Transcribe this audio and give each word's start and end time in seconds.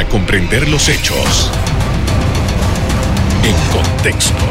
para 0.00 0.08
comprender 0.08 0.66
los 0.66 0.88
hechos 0.88 1.50
en 3.44 3.54
contexto. 3.70 4.42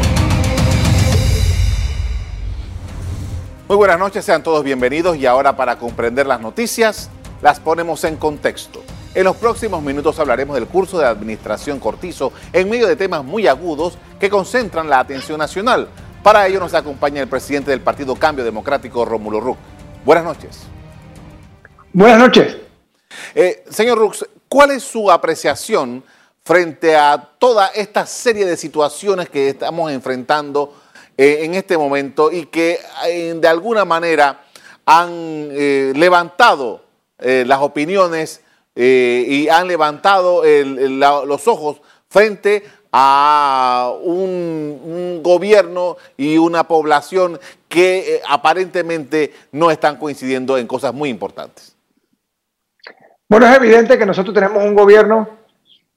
Muy 3.66 3.76
buenas 3.76 3.98
noches, 3.98 4.24
sean 4.24 4.44
todos 4.44 4.62
bienvenidos 4.62 5.16
y 5.16 5.26
ahora 5.26 5.56
para 5.56 5.76
comprender 5.76 6.28
las 6.28 6.40
noticias 6.40 7.10
las 7.42 7.58
ponemos 7.58 8.04
en 8.04 8.14
contexto. 8.14 8.80
En 9.12 9.24
los 9.24 9.34
próximos 9.34 9.82
minutos 9.82 10.20
hablaremos 10.20 10.54
del 10.54 10.68
curso 10.68 11.00
de 11.00 11.06
administración 11.06 11.80
Cortizo 11.80 12.32
en 12.52 12.70
medio 12.70 12.86
de 12.86 12.94
temas 12.94 13.24
muy 13.24 13.48
agudos 13.48 13.98
que 14.20 14.30
concentran 14.30 14.88
la 14.88 15.00
atención 15.00 15.38
nacional. 15.38 15.88
Para 16.22 16.46
ello 16.46 16.60
nos 16.60 16.74
acompaña 16.74 17.22
el 17.22 17.28
presidente 17.28 17.72
del 17.72 17.80
Partido 17.80 18.14
Cambio 18.14 18.44
Democrático, 18.44 19.04
Rómulo 19.04 19.40
Ruck. 19.40 19.58
Buenas 20.04 20.22
noches. 20.22 20.60
Buenas 21.92 22.20
noches. 22.20 22.56
Eh, 23.34 23.64
señor 23.68 23.98
Rux, 23.98 24.24
¿cuál 24.50 24.72
es 24.72 24.82
su 24.82 25.10
apreciación 25.10 26.04
frente 26.42 26.96
a 26.96 27.30
toda 27.38 27.68
esta 27.68 28.04
serie 28.04 28.44
de 28.44 28.56
situaciones 28.56 29.30
que 29.30 29.48
estamos 29.48 29.92
enfrentando 29.92 30.74
eh, 31.16 31.38
en 31.42 31.54
este 31.54 31.78
momento 31.78 32.32
y 32.32 32.46
que 32.46 32.80
eh, 33.06 33.34
de 33.34 33.48
alguna 33.48 33.84
manera 33.84 34.44
han 34.84 35.48
levantado 35.98 36.84
las 37.18 37.60
opiniones 37.60 38.40
y 38.74 39.46
han 39.48 39.68
levantado 39.68 40.42
los 40.42 41.46
ojos 41.46 41.80
frente 42.08 42.64
a 42.92 43.92
un, 44.02 45.20
gobierno 45.22 45.96
y 46.16 46.38
una 46.38 46.66
población 46.66 47.38
que 47.68 48.20
aparentemente 48.26 49.32
no 49.52 49.70
están 49.70 49.96
coincidiendo 49.96 50.58
en 50.58 50.66
cosas 50.66 50.92
muy 50.94 51.08
importantes? 51.08 51.76
Bueno, 53.30 53.46
es 53.46 53.56
evidente 53.56 53.96
que 53.96 54.04
nosotros 54.04 54.34
tenemos 54.34 54.60
un 54.64 54.74
gobierno 54.74 55.28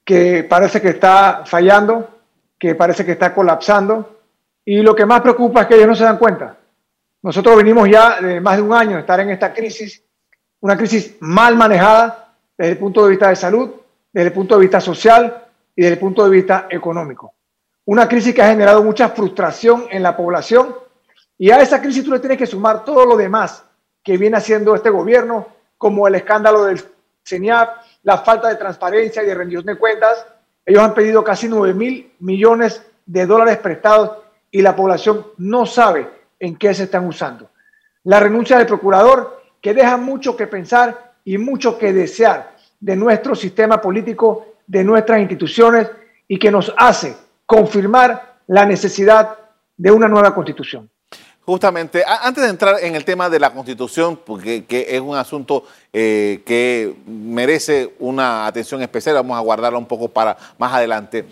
que 0.04 0.44
parece 0.44 0.80
que 0.80 0.90
está 0.90 1.42
fallando, 1.44 2.20
que 2.56 2.76
parece 2.76 3.04
que 3.04 3.10
está 3.10 3.34
colapsando, 3.34 4.20
y 4.64 4.82
lo 4.82 4.94
que 4.94 5.04
más 5.04 5.20
preocupa 5.20 5.62
es 5.62 5.66
que 5.66 5.74
ellos 5.74 5.88
no 5.88 5.96
se 5.96 6.04
dan 6.04 6.16
cuenta. 6.16 6.56
Nosotros 7.22 7.56
venimos 7.56 7.90
ya 7.90 8.20
de 8.20 8.40
más 8.40 8.56
de 8.56 8.62
un 8.62 8.72
año 8.72 8.92
de 8.92 9.00
estar 9.00 9.18
en 9.18 9.30
esta 9.30 9.52
crisis, 9.52 10.00
una 10.60 10.76
crisis 10.76 11.16
mal 11.18 11.56
manejada 11.56 12.36
desde 12.56 12.70
el 12.70 12.78
punto 12.78 13.02
de 13.02 13.10
vista 13.10 13.30
de 13.30 13.34
salud, 13.34 13.68
desde 14.12 14.28
el 14.28 14.32
punto 14.32 14.54
de 14.54 14.60
vista 14.60 14.80
social 14.80 15.44
y 15.74 15.82
desde 15.82 15.94
el 15.94 16.00
punto 16.00 16.22
de 16.22 16.30
vista 16.30 16.68
económico. 16.70 17.34
Una 17.86 18.06
crisis 18.06 18.32
que 18.32 18.42
ha 18.42 18.50
generado 18.50 18.84
mucha 18.84 19.08
frustración 19.08 19.86
en 19.90 20.04
la 20.04 20.16
población 20.16 20.72
y 21.36 21.50
a 21.50 21.60
esa 21.60 21.82
crisis 21.82 22.04
tú 22.04 22.12
le 22.12 22.20
tienes 22.20 22.38
que 22.38 22.46
sumar 22.46 22.84
todo 22.84 23.04
lo 23.04 23.16
demás 23.16 23.64
que 24.04 24.16
viene 24.18 24.36
haciendo 24.36 24.72
este 24.76 24.90
gobierno, 24.90 25.48
como 25.76 26.06
el 26.06 26.14
escándalo 26.14 26.66
del 26.66 26.93
CENIAF, 27.24 27.68
la 28.02 28.18
falta 28.18 28.48
de 28.48 28.56
transparencia 28.56 29.22
y 29.22 29.26
de 29.26 29.34
rendición 29.34 29.64
de 29.64 29.76
cuentas. 29.76 30.26
Ellos 30.64 30.82
han 30.82 30.94
pedido 30.94 31.24
casi 31.24 31.48
9 31.48 31.74
mil 31.74 32.12
millones 32.20 32.84
de 33.06 33.26
dólares 33.26 33.58
prestados 33.58 34.18
y 34.50 34.62
la 34.62 34.76
población 34.76 35.26
no 35.38 35.66
sabe 35.66 36.08
en 36.38 36.56
qué 36.56 36.72
se 36.74 36.84
están 36.84 37.06
usando. 37.06 37.50
La 38.04 38.20
renuncia 38.20 38.58
del 38.58 38.66
procurador, 38.66 39.42
que 39.60 39.74
deja 39.74 39.96
mucho 39.96 40.36
que 40.36 40.46
pensar 40.46 41.14
y 41.24 41.38
mucho 41.38 41.78
que 41.78 41.92
desear 41.92 42.54
de 42.78 42.96
nuestro 42.96 43.34
sistema 43.34 43.80
político, 43.80 44.56
de 44.66 44.84
nuestras 44.84 45.20
instituciones 45.20 45.90
y 46.28 46.38
que 46.38 46.50
nos 46.50 46.72
hace 46.76 47.16
confirmar 47.46 48.36
la 48.46 48.66
necesidad 48.66 49.38
de 49.76 49.90
una 49.90 50.08
nueva 50.08 50.34
constitución. 50.34 50.90
Justamente, 51.46 52.02
antes 52.06 52.42
de 52.42 52.48
entrar 52.48 52.82
en 52.82 52.94
el 52.94 53.04
tema 53.04 53.28
de 53.28 53.38
la 53.38 53.52
constitución, 53.52 54.18
porque 54.24 54.64
es 54.68 54.98
un 54.98 55.14
asunto 55.14 55.64
eh, 55.92 56.42
que 56.46 56.94
merece 57.06 57.92
una 57.98 58.46
atención 58.46 58.80
especial, 58.80 59.16
vamos 59.16 59.36
a 59.36 59.40
guardarlo 59.40 59.78
un 59.78 59.84
poco 59.84 60.08
para 60.08 60.38
más 60.56 60.72
adelante. 60.72 61.26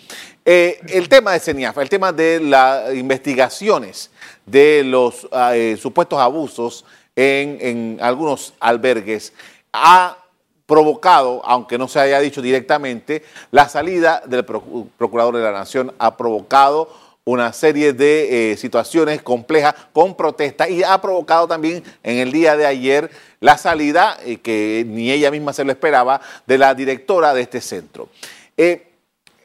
Eh, 0.44 0.78
el 0.88 1.08
tema 1.08 1.32
de 1.32 1.40
CENIAF, 1.40 1.78
el 1.78 1.88
tema 1.88 2.12
de 2.12 2.40
las 2.40 2.94
investigaciones 2.94 4.10
de 4.44 4.84
los 4.84 5.26
eh, 5.54 5.78
supuestos 5.80 6.18
abusos 6.18 6.84
en, 7.16 7.56
en 7.60 7.98
algunos 8.02 8.52
albergues, 8.60 9.32
ha 9.72 10.18
provocado, 10.66 11.40
aunque 11.44 11.78
no 11.78 11.88
se 11.88 12.00
haya 12.00 12.20
dicho 12.20 12.42
directamente, 12.42 13.24
la 13.50 13.66
salida 13.66 14.22
del 14.26 14.44
Procurador 14.44 15.36
de 15.36 15.42
la 15.42 15.52
Nación 15.52 15.94
ha 15.98 16.18
provocado 16.18 16.90
una 17.24 17.52
serie 17.52 17.92
de 17.92 18.52
eh, 18.52 18.56
situaciones 18.56 19.22
complejas 19.22 19.74
con 19.92 20.16
protestas 20.16 20.68
y 20.70 20.82
ha 20.82 21.00
provocado 21.00 21.46
también 21.46 21.82
en 22.02 22.18
el 22.18 22.32
día 22.32 22.56
de 22.56 22.66
ayer 22.66 23.10
la 23.38 23.56
salida, 23.58 24.16
eh, 24.24 24.38
que 24.38 24.84
ni 24.86 25.10
ella 25.10 25.30
misma 25.30 25.52
se 25.52 25.64
lo 25.64 25.70
esperaba, 25.70 26.20
de 26.46 26.58
la 26.58 26.74
directora 26.74 27.32
de 27.32 27.42
este 27.42 27.60
centro. 27.60 28.08
Eh, 28.56 28.88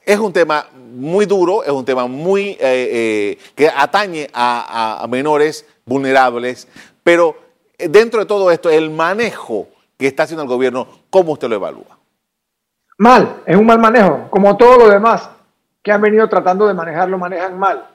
es 0.03 0.17
un 0.17 0.33
tema 0.33 0.67
muy 0.73 1.25
duro, 1.25 1.63
es 1.63 1.69
un 1.69 1.83
tema 1.83 2.07
muy 2.07 2.55
que 2.55 3.71
atañe 3.75 4.29
a, 4.33 5.03
a 5.03 5.07
menores 5.07 5.65
vulnerables, 5.85 6.65
pero 7.03 7.37
dentro 7.77 8.21
de 8.21 8.25
todo 8.25 8.49
esto, 8.49 8.69
el 8.69 8.89
manejo 8.89 9.67
que 9.97 10.07
está 10.07 10.23
haciendo 10.23 10.43
el 10.43 10.49
gobierno, 10.49 10.87
¿cómo 11.09 11.33
usted 11.33 11.49
lo 11.49 11.55
evalúa? 11.55 11.99
Mal, 12.97 13.41
es 13.45 13.57
un 13.57 13.65
mal 13.65 13.79
manejo, 13.79 14.27
como 14.29 14.55
todo 14.55 14.77
lo 14.77 14.89
demás 14.89 15.29
que 15.87 15.93
han 15.93 16.01
venido 16.01 16.27
tratando 16.27 16.67
de 16.67 16.73
manejar 16.73 17.07
lo 17.07 17.17
manejan 17.17 17.57
mal, 17.57 17.87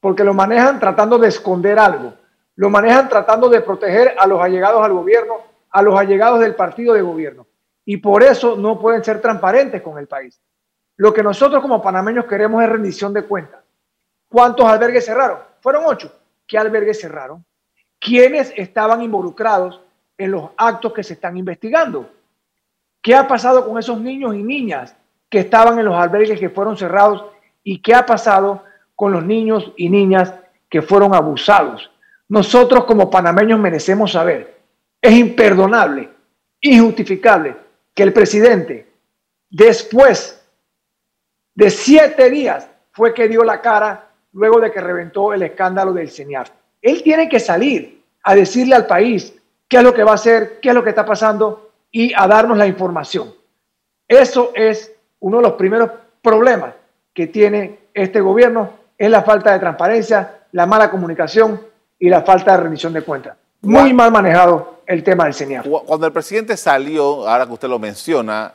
porque 0.00 0.22
lo 0.22 0.34
manejan 0.34 0.78
tratando 0.78 1.16
de 1.16 1.28
esconder 1.28 1.78
algo, 1.78 2.12
lo 2.56 2.68
manejan 2.68 3.08
tratando 3.08 3.48
de 3.48 3.62
proteger 3.62 4.14
a 4.18 4.26
los 4.26 4.38
allegados 4.38 4.84
al 4.84 4.92
gobierno, 4.92 5.36
a 5.70 5.80
los 5.80 5.98
allegados 5.98 6.40
del 6.40 6.54
partido 6.54 6.92
de 6.92 7.00
gobierno, 7.00 7.46
y 7.86 7.96
por 7.96 8.22
eso 8.22 8.54
no 8.56 8.78
pueden 8.78 9.02
ser 9.02 9.22
transparentes 9.22 9.80
con 9.80 9.96
el 9.96 10.08
país. 10.08 10.38
Lo 10.98 11.10
que 11.14 11.22
nosotros 11.22 11.62
como 11.62 11.80
panameños 11.80 12.26
queremos 12.26 12.62
es 12.62 12.68
rendición 12.68 13.14
de 13.14 13.24
cuentas. 13.24 13.62
¿Cuántos 14.28 14.66
albergues 14.66 15.06
cerraron? 15.06 15.38
Fueron 15.62 15.84
ocho. 15.86 16.12
¿Qué 16.46 16.58
albergues 16.58 17.00
cerraron? 17.00 17.42
¿Quiénes 17.98 18.52
estaban 18.58 19.00
involucrados 19.00 19.80
en 20.18 20.32
los 20.32 20.50
actos 20.58 20.92
que 20.92 21.02
se 21.02 21.14
están 21.14 21.38
investigando? 21.38 22.10
¿Qué 23.00 23.14
ha 23.14 23.26
pasado 23.26 23.66
con 23.66 23.78
esos 23.78 23.98
niños 23.98 24.34
y 24.34 24.42
niñas 24.42 24.94
que 25.32 25.38
estaban 25.38 25.78
en 25.78 25.86
los 25.86 25.94
albergues 25.94 26.38
que 26.38 26.50
fueron 26.50 26.76
cerrados 26.76 27.24
y 27.64 27.80
qué 27.80 27.94
ha 27.94 28.04
pasado 28.04 28.64
con 28.94 29.12
los 29.12 29.24
niños 29.24 29.72
y 29.78 29.88
niñas 29.88 30.34
que 30.68 30.82
fueron 30.82 31.14
abusados. 31.14 31.90
Nosotros 32.28 32.84
como 32.84 33.08
panameños 33.08 33.58
merecemos 33.58 34.12
saber. 34.12 34.60
Es 35.00 35.14
imperdonable, 35.14 36.10
injustificable 36.60 37.56
que 37.94 38.02
el 38.02 38.12
presidente, 38.12 38.92
después 39.48 40.46
de 41.54 41.70
siete 41.70 42.28
días, 42.28 42.68
fue 42.90 43.14
que 43.14 43.26
dio 43.26 43.42
la 43.42 43.62
cara 43.62 44.10
luego 44.34 44.60
de 44.60 44.70
que 44.70 44.82
reventó 44.82 45.32
el 45.32 45.44
escándalo 45.44 45.94
del 45.94 46.10
CENIAF. 46.10 46.50
Él 46.82 47.02
tiene 47.02 47.26
que 47.26 47.40
salir 47.40 48.02
a 48.22 48.34
decirle 48.34 48.74
al 48.74 48.86
país 48.86 49.32
qué 49.66 49.78
es 49.78 49.82
lo 49.82 49.94
que 49.94 50.04
va 50.04 50.10
a 50.10 50.16
hacer, 50.16 50.60
qué 50.60 50.68
es 50.68 50.74
lo 50.74 50.84
que 50.84 50.90
está 50.90 51.06
pasando 51.06 51.70
y 51.90 52.12
a 52.12 52.26
darnos 52.26 52.58
la 52.58 52.66
información. 52.66 53.32
Eso 54.06 54.52
es 54.54 54.92
uno 55.22 55.38
de 55.38 55.42
los 55.44 55.52
primeros 55.52 55.90
problemas 56.20 56.74
que 57.14 57.28
tiene 57.28 57.78
este 57.94 58.20
gobierno 58.20 58.70
es 58.98 59.10
la 59.10 59.22
falta 59.22 59.52
de 59.52 59.58
transparencia, 59.58 60.40
la 60.52 60.66
mala 60.66 60.90
comunicación 60.90 61.60
y 61.98 62.08
la 62.08 62.22
falta 62.22 62.52
de 62.52 62.64
rendición 62.64 62.92
de 62.92 63.02
cuentas. 63.02 63.36
Muy 63.62 63.92
mal 63.92 64.10
manejado 64.10 64.80
el 64.84 65.04
tema 65.04 65.24
del 65.24 65.34
señor. 65.34 65.64
Cuando 65.86 66.06
el 66.06 66.12
presidente 66.12 66.56
salió, 66.56 67.28
ahora 67.28 67.46
que 67.46 67.52
usted 67.52 67.68
lo 67.68 67.78
menciona, 67.78 68.54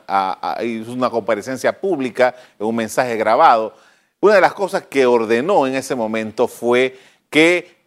hizo 0.62 0.92
una 0.92 1.08
comparecencia 1.08 1.72
pública, 1.72 2.34
un 2.58 2.76
mensaje 2.76 3.16
grabado, 3.16 3.72
una 4.20 4.34
de 4.34 4.40
las 4.42 4.52
cosas 4.52 4.82
que 4.82 5.06
ordenó 5.06 5.66
en 5.66 5.74
ese 5.74 5.94
momento 5.94 6.48
fue 6.48 6.98
que 7.30 7.77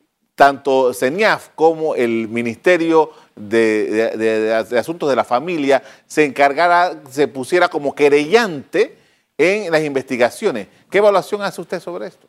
tanto 0.41 0.91
CENIAF 0.91 1.50
como 1.53 1.94
el 1.94 2.28
Ministerio 2.28 3.12
de, 3.35 4.52
Asuntos 4.75 5.07
de 5.07 5.16
la 5.16 5.24
Familia 5.24 5.84
se 6.07 6.25
encargara, 6.25 6.94
se 7.12 7.28
pusiera 7.28 7.68
como 7.68 7.94
querellante 7.94 8.98
en 9.38 9.71
las 9.71 9.83
investigaciones. 9.83 10.66
¿Qué 10.89 10.98
evaluación 10.98 11.44
hace 11.44 11.62
usted 11.62 11.80
sobre 11.80 12.07
esto? 12.07 12.27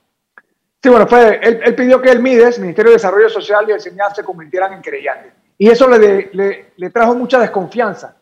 Sí, 0.83 0.91
bueno, 0.91 1.07
fue, 1.07 1.41
él, 1.43 1.75
pidió 1.75 2.03
que 2.03 2.11
el 2.11 2.21
MIDES, 2.21 2.59
Ministerio 2.59 2.91
de 2.91 2.97
Desarrollo 2.97 3.31
Social 3.31 3.65
y 3.67 3.73
el 3.73 3.81
CENIAF 3.81 4.15
se 4.15 4.25
convirtieran 4.25 4.75
en 4.75 4.83
querellantes. 4.83 5.33
Y 5.57 5.71
eso 5.71 5.89
le, 5.89 6.29
le, 6.77 6.91
trajo 6.91 7.15
mucha 7.15 7.39
desconfianza 7.39 8.15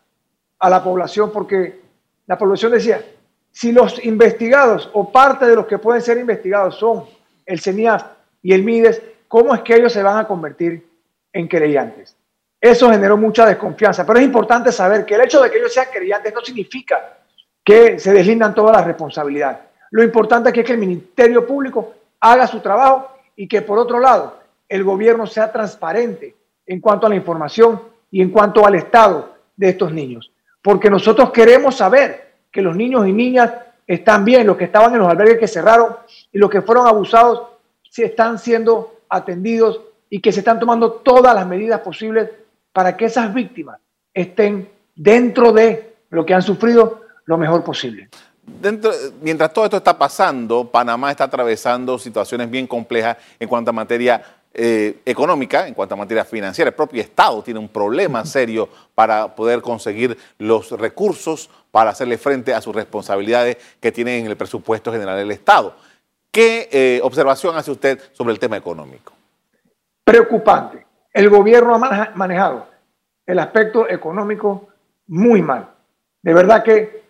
a 0.61 0.71
la 0.71 0.85
población 0.85 1.33
porque 1.33 1.81
la 2.29 2.39
población 2.39 2.71
decía, 2.71 3.05
si 3.51 3.73
los 3.73 4.05
investigados 4.05 4.89
o 4.93 5.11
parte 5.11 5.47
de 5.47 5.57
los 5.57 5.67
que 5.67 5.79
pueden 5.79 6.01
ser 6.01 6.17
investigados 6.17 6.77
son 6.77 7.07
el 7.45 7.59
CENIAF 7.59 8.05
y 8.41 8.53
el 8.53 8.63
MIDES, 8.63 9.03
¿cómo 9.31 9.55
es 9.55 9.61
que 9.61 9.77
ellos 9.77 9.93
se 9.93 10.03
van 10.03 10.19
a 10.19 10.27
convertir 10.27 10.85
en 11.33 11.49
querellantes? 11.49 12.17
Eso 12.61 12.91
generó 12.91 13.17
mucha 13.17 13.47
desconfianza, 13.47 14.05
pero 14.05 14.19
es 14.19 14.25
importante 14.25 14.73
saber 14.73 15.07
que 15.07 15.15
el 15.15 15.21
hecho 15.21 15.41
de 15.41 15.49
que 15.49 15.59
ellos 15.59 15.73
sean 15.73 15.87
querellantes 15.91 16.35
no 16.35 16.41
significa 16.41 17.17
que 17.65 18.01
se 18.01 18.13
deslindan 18.13 18.53
todas 18.53 18.77
las 18.77 18.85
responsabilidades. 18.85 19.59
Lo 19.93 20.03
importante 20.03 20.51
es 20.51 20.67
que 20.67 20.73
el 20.73 20.79
Ministerio 20.79 21.47
Público 21.47 21.95
haga 22.19 22.49
su 22.49 22.59
trabajo 22.59 23.09
y 23.37 23.47
que 23.47 23.63
por 23.63 23.79
otro 23.79 24.01
lado 24.01 24.37
el 24.69 24.83
gobierno 24.83 25.29
sea 25.29 25.53
transparente 25.53 26.35
en 26.67 26.81
cuanto 26.81 27.07
a 27.07 27.11
la 27.11 27.15
información 27.15 27.81
y 28.11 28.21
en 28.23 28.31
cuanto 28.31 28.67
al 28.67 28.75
estado 28.75 29.37
de 29.57 29.69
estos 29.69 29.93
niños. 29.93 30.33
Porque 30.61 30.91
nosotros 30.91 31.31
queremos 31.31 31.77
saber 31.77 32.33
que 32.51 32.63
los 32.63 32.75
niños 32.75 33.07
y 33.07 33.13
niñas 33.13 33.53
están 33.87 34.25
bien, 34.25 34.47
los 34.47 34.57
que 34.57 34.65
estaban 34.65 34.93
en 34.93 34.99
los 34.99 35.09
albergues 35.09 35.39
que 35.39 35.47
cerraron 35.47 35.97
y 36.33 36.39
los 36.39 36.51
que 36.51 36.63
fueron 36.63 36.89
abusados 36.89 37.43
se 37.89 38.07
están 38.07 38.37
siendo 38.37 39.00
atendidos 39.11 39.81
y 40.09 40.21
que 40.21 40.33
se 40.33 40.41
están 40.41 40.59
tomando 40.59 40.93
todas 40.93 41.35
las 41.35 41.47
medidas 41.47 41.81
posibles 41.81 42.31
para 42.73 42.97
que 42.97 43.07
esas 43.07 43.35
víctimas 43.35 43.79
estén 44.15 44.71
dentro 44.95 45.53
de 45.53 45.95
lo 46.11 46.25
que 46.25 46.35
han 46.35 46.43
sufrido 46.43 47.03
lo 47.27 47.37
mejor 47.37 47.63
posible. 47.63 48.09
Dentro, 48.43 48.91
mientras 49.21 49.53
todo 49.53 49.67
esto 49.67 49.77
está 49.77 49.97
pasando, 49.97 50.65
Panamá 50.65 51.11
está 51.11 51.25
atravesando 51.25 51.99
situaciones 51.99 52.51
bien 52.51 52.67
complejas 52.67 53.17
en 53.39 53.49
cuanto 53.49 53.71
a 53.71 53.73
materia 53.73 54.23
eh, 54.53 55.01
económica, 55.07 55.69
en 55.69 55.75
cuanto 55.75 55.95
a 55.95 55.99
materia 55.99 56.25
financiera. 56.25 56.71
El 56.71 56.75
propio 56.75 57.01
Estado 57.01 57.41
tiene 57.43 57.61
un 57.61 57.69
problema 57.69 58.25
serio 58.27 58.69
para 58.95 59.35
poder 59.35 59.63
conseguir 59.63 60.19
los 60.39 60.73
recursos 60.73 61.49
para 61.71 61.91
hacerle 61.91 62.19
frente 62.19 62.53
a 62.53 62.61
sus 62.61 62.75
responsabilidades 62.75 63.59
que 63.79 63.93
tiene 63.93 64.19
en 64.19 64.27
el 64.27 64.37
presupuesto 64.37 64.91
general 64.91 65.17
del 65.19 65.31
Estado. 65.31 65.77
¿Qué 66.31 66.69
eh, 66.71 67.01
observación 67.03 67.57
hace 67.57 67.71
usted 67.71 68.01
sobre 68.13 68.33
el 68.33 68.39
tema 68.39 68.57
económico? 68.57 69.13
Preocupante. 70.05 70.87
El 71.13 71.29
gobierno 71.29 71.75
ha 71.75 72.13
manejado 72.15 72.67
el 73.27 73.39
aspecto 73.39 73.89
económico 73.89 74.69
muy 75.09 75.43
mal. 75.43 75.69
De 76.23 76.35
verdad 76.35 76.63
que 76.63 77.03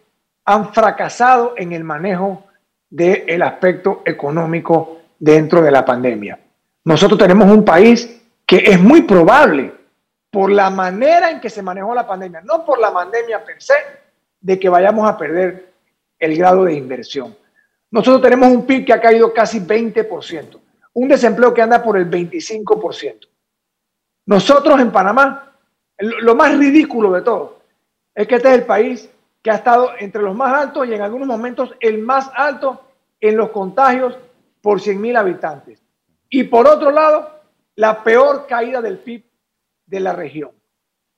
han 0.45 0.73
fracasado 0.73 1.55
en 1.57 1.73
el 1.73 1.85
manejo 1.85 2.45
del 2.89 3.43
aspecto 3.43 4.03
económico 4.05 5.03
dentro 5.19 5.61
de 5.61 5.71
la 5.71 5.85
pandemia. 5.85 6.39
Nosotros 6.85 7.19
tenemos 7.19 7.51
un 7.51 7.65
país 7.65 8.23
que 8.47 8.57
es 8.57 8.81
muy 8.81 9.03
probable, 9.03 9.73
por 10.31 10.51
la 10.51 10.71
manera 10.71 11.31
en 11.31 11.41
que 11.41 11.51
se 11.51 11.63
manejó 11.63 11.95
la 11.95 12.07
pandemia, 12.07 12.41
no 12.41 12.65
por 12.65 12.79
la 12.79 12.93
pandemia 12.93 13.45
per 13.45 13.61
se, 13.61 13.75
de 14.41 14.59
que 14.59 14.69
vayamos 14.69 15.09
a 15.09 15.17
perder 15.17 15.73
el 16.19 16.37
grado 16.37 16.65
de 16.65 16.75
inversión. 16.75 17.37
Nosotros 17.91 18.23
tenemos 18.23 18.49
un 18.51 18.67
PIB 18.67 18.87
que 18.87 18.93
ha 18.93 19.01
caído 19.01 19.33
casi 19.33 19.61
20%, 19.61 20.61
un 20.95 21.09
desempleo 21.09 21.53
que 21.53 21.63
anda 21.63 21.83
por 21.83 21.97
el 21.97 22.09
25%. 22.09 23.29
Nosotros 24.27 24.81
en 24.81 24.93
Panamá, 24.93 25.57
lo 25.99 26.35
más 26.35 26.57
ridículo 26.57 27.13
de 27.13 27.23
todo, 27.23 27.63
es 28.15 28.29
que 28.29 28.37
este 28.37 28.49
es 28.49 28.55
el 28.55 28.65
país 28.65 29.11
que 29.43 29.51
ha 29.51 29.55
estado 29.55 29.91
entre 29.99 30.23
los 30.23 30.37
más 30.37 30.53
altos 30.53 30.87
y 30.87 30.95
en 30.95 31.03
algunos 31.03 31.27
momentos 31.27 31.75
el 31.81 31.99
más 31.99 32.31
alto 32.35 32.81
en 33.21 33.37
los 33.37 33.51
contagios 33.51 34.17
por 34.61 34.81
100.000 34.81 35.19
habitantes. 35.19 35.83
Y 36.29 36.45
por 36.45 36.69
otro 36.69 36.91
lado, 36.91 37.41
la 37.77 38.05
peor 38.05 38.47
caída 38.47 38.81
del 38.81 38.99
PIB 38.99 39.25
de 39.87 40.01
la 40.01 40.13
región. 40.13 40.53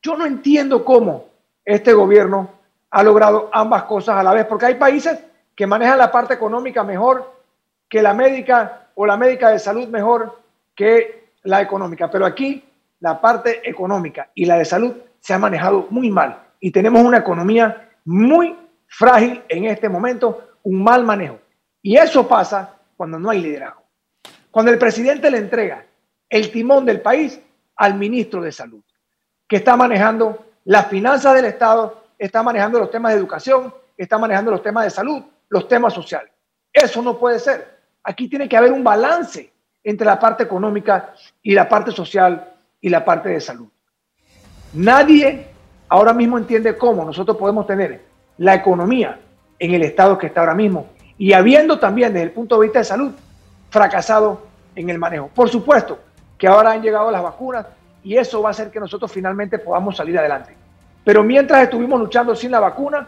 Yo 0.00 0.16
no 0.16 0.25
entiendo 0.25 0.84
cómo 0.84 1.28
este 1.64 1.92
gobierno 1.92 2.50
ha 2.90 3.02
logrado 3.02 3.50
ambas 3.52 3.84
cosas 3.84 4.16
a 4.16 4.22
la 4.22 4.32
vez, 4.32 4.46
porque 4.46 4.66
hay 4.66 4.75
países 4.76 5.18
que 5.62 5.67
manejan 5.69 5.97
la 5.97 6.11
parte 6.11 6.35
económica 6.35 6.82
mejor 6.82 7.41
que 7.88 8.03
la 8.03 8.14
médica 8.14 8.88
o 8.97 9.06
la 9.06 9.17
médica 9.17 9.50
de 9.50 9.61
salud 9.61 9.87
mejor 9.87 10.41
que 10.75 11.35
la 11.44 11.62
económica. 11.62 12.11
Pero 12.11 12.26
aquí 12.26 12.64
la 12.99 13.20
parte 13.20 13.61
económica 13.70 14.29
y 14.35 14.44
la 14.44 14.59
de 14.59 14.64
salud 14.64 14.93
se 15.20 15.32
ha 15.32 15.38
manejado 15.38 15.87
muy 15.91 16.11
mal 16.11 16.37
y 16.59 16.73
tenemos 16.73 17.05
una 17.05 17.19
economía 17.19 17.91
muy 18.05 18.59
frágil 18.88 19.41
en 19.49 19.67
este 19.67 19.88
momento, 19.88 20.56
un 20.64 20.82
mal 20.82 21.05
manejo. 21.05 21.38
Y 21.81 21.97
eso 21.97 22.26
pasa 22.26 22.75
cuando 22.97 23.20
no 23.20 23.31
hay 23.31 23.41
liderazgo. 23.41 23.85
Cuando 24.50 24.73
el 24.73 24.79
presidente 24.79 25.31
le 25.31 25.38
entrega 25.38 25.87
el 26.29 26.50
timón 26.50 26.85
del 26.85 27.00
país 27.00 27.41
al 27.76 27.94
ministro 27.94 28.43
de 28.43 28.50
Salud, 28.50 28.82
que 29.47 29.59
está 29.59 29.76
manejando 29.76 30.44
las 30.64 30.88
finanzas 30.88 31.37
del 31.37 31.44
Estado, 31.44 32.03
está 32.19 32.43
manejando 32.43 32.81
los 32.81 32.91
temas 32.91 33.12
de 33.12 33.19
educación, 33.20 33.73
está 33.97 34.19
manejando 34.19 34.50
los 34.50 34.61
temas 34.61 34.82
de 34.82 34.91
salud, 34.91 35.23
los 35.52 35.69
temas 35.69 35.93
sociales. 35.93 36.32
Eso 36.72 37.02
no 37.02 37.19
puede 37.19 37.38
ser. 37.38 37.78
Aquí 38.02 38.26
tiene 38.26 38.49
que 38.49 38.56
haber 38.56 38.72
un 38.72 38.82
balance 38.82 39.52
entre 39.84 40.06
la 40.06 40.19
parte 40.19 40.44
económica 40.44 41.12
y 41.43 41.52
la 41.52 41.69
parte 41.69 41.90
social 41.93 42.54
y 42.81 42.88
la 42.88 43.04
parte 43.04 43.28
de 43.28 43.38
salud. 43.38 43.69
Nadie 44.72 45.49
ahora 45.90 46.14
mismo 46.14 46.38
entiende 46.38 46.78
cómo 46.78 47.04
nosotros 47.04 47.37
podemos 47.37 47.66
tener 47.66 48.00
la 48.38 48.54
economía 48.54 49.20
en 49.58 49.75
el 49.75 49.82
estado 49.82 50.16
que 50.16 50.28
está 50.28 50.40
ahora 50.40 50.54
mismo 50.54 50.87
y 51.19 51.34
habiendo 51.34 51.78
también 51.78 52.14
desde 52.14 52.28
el 52.28 52.32
punto 52.32 52.58
de 52.58 52.62
vista 52.62 52.78
de 52.78 52.87
salud 52.87 53.12
fracasado 53.69 54.46
en 54.75 54.88
el 54.88 54.99
manejo. 54.99 55.28
Por 55.34 55.50
supuesto 55.50 55.99
que 56.38 56.46
ahora 56.46 56.70
han 56.72 56.81
llegado 56.81 57.10
las 57.10 57.22
vacunas 57.22 57.66
y 58.02 58.16
eso 58.16 58.40
va 58.40 58.49
a 58.49 58.52
hacer 58.52 58.70
que 58.70 58.81
nosotros 58.81 59.12
finalmente 59.12 59.58
podamos 59.58 59.99
salir 59.99 60.19
adelante. 60.19 60.56
Pero 61.04 61.22
mientras 61.22 61.62
estuvimos 61.62 62.00
luchando 62.00 62.34
sin 62.34 62.52
la 62.52 62.60
vacuna, 62.60 63.06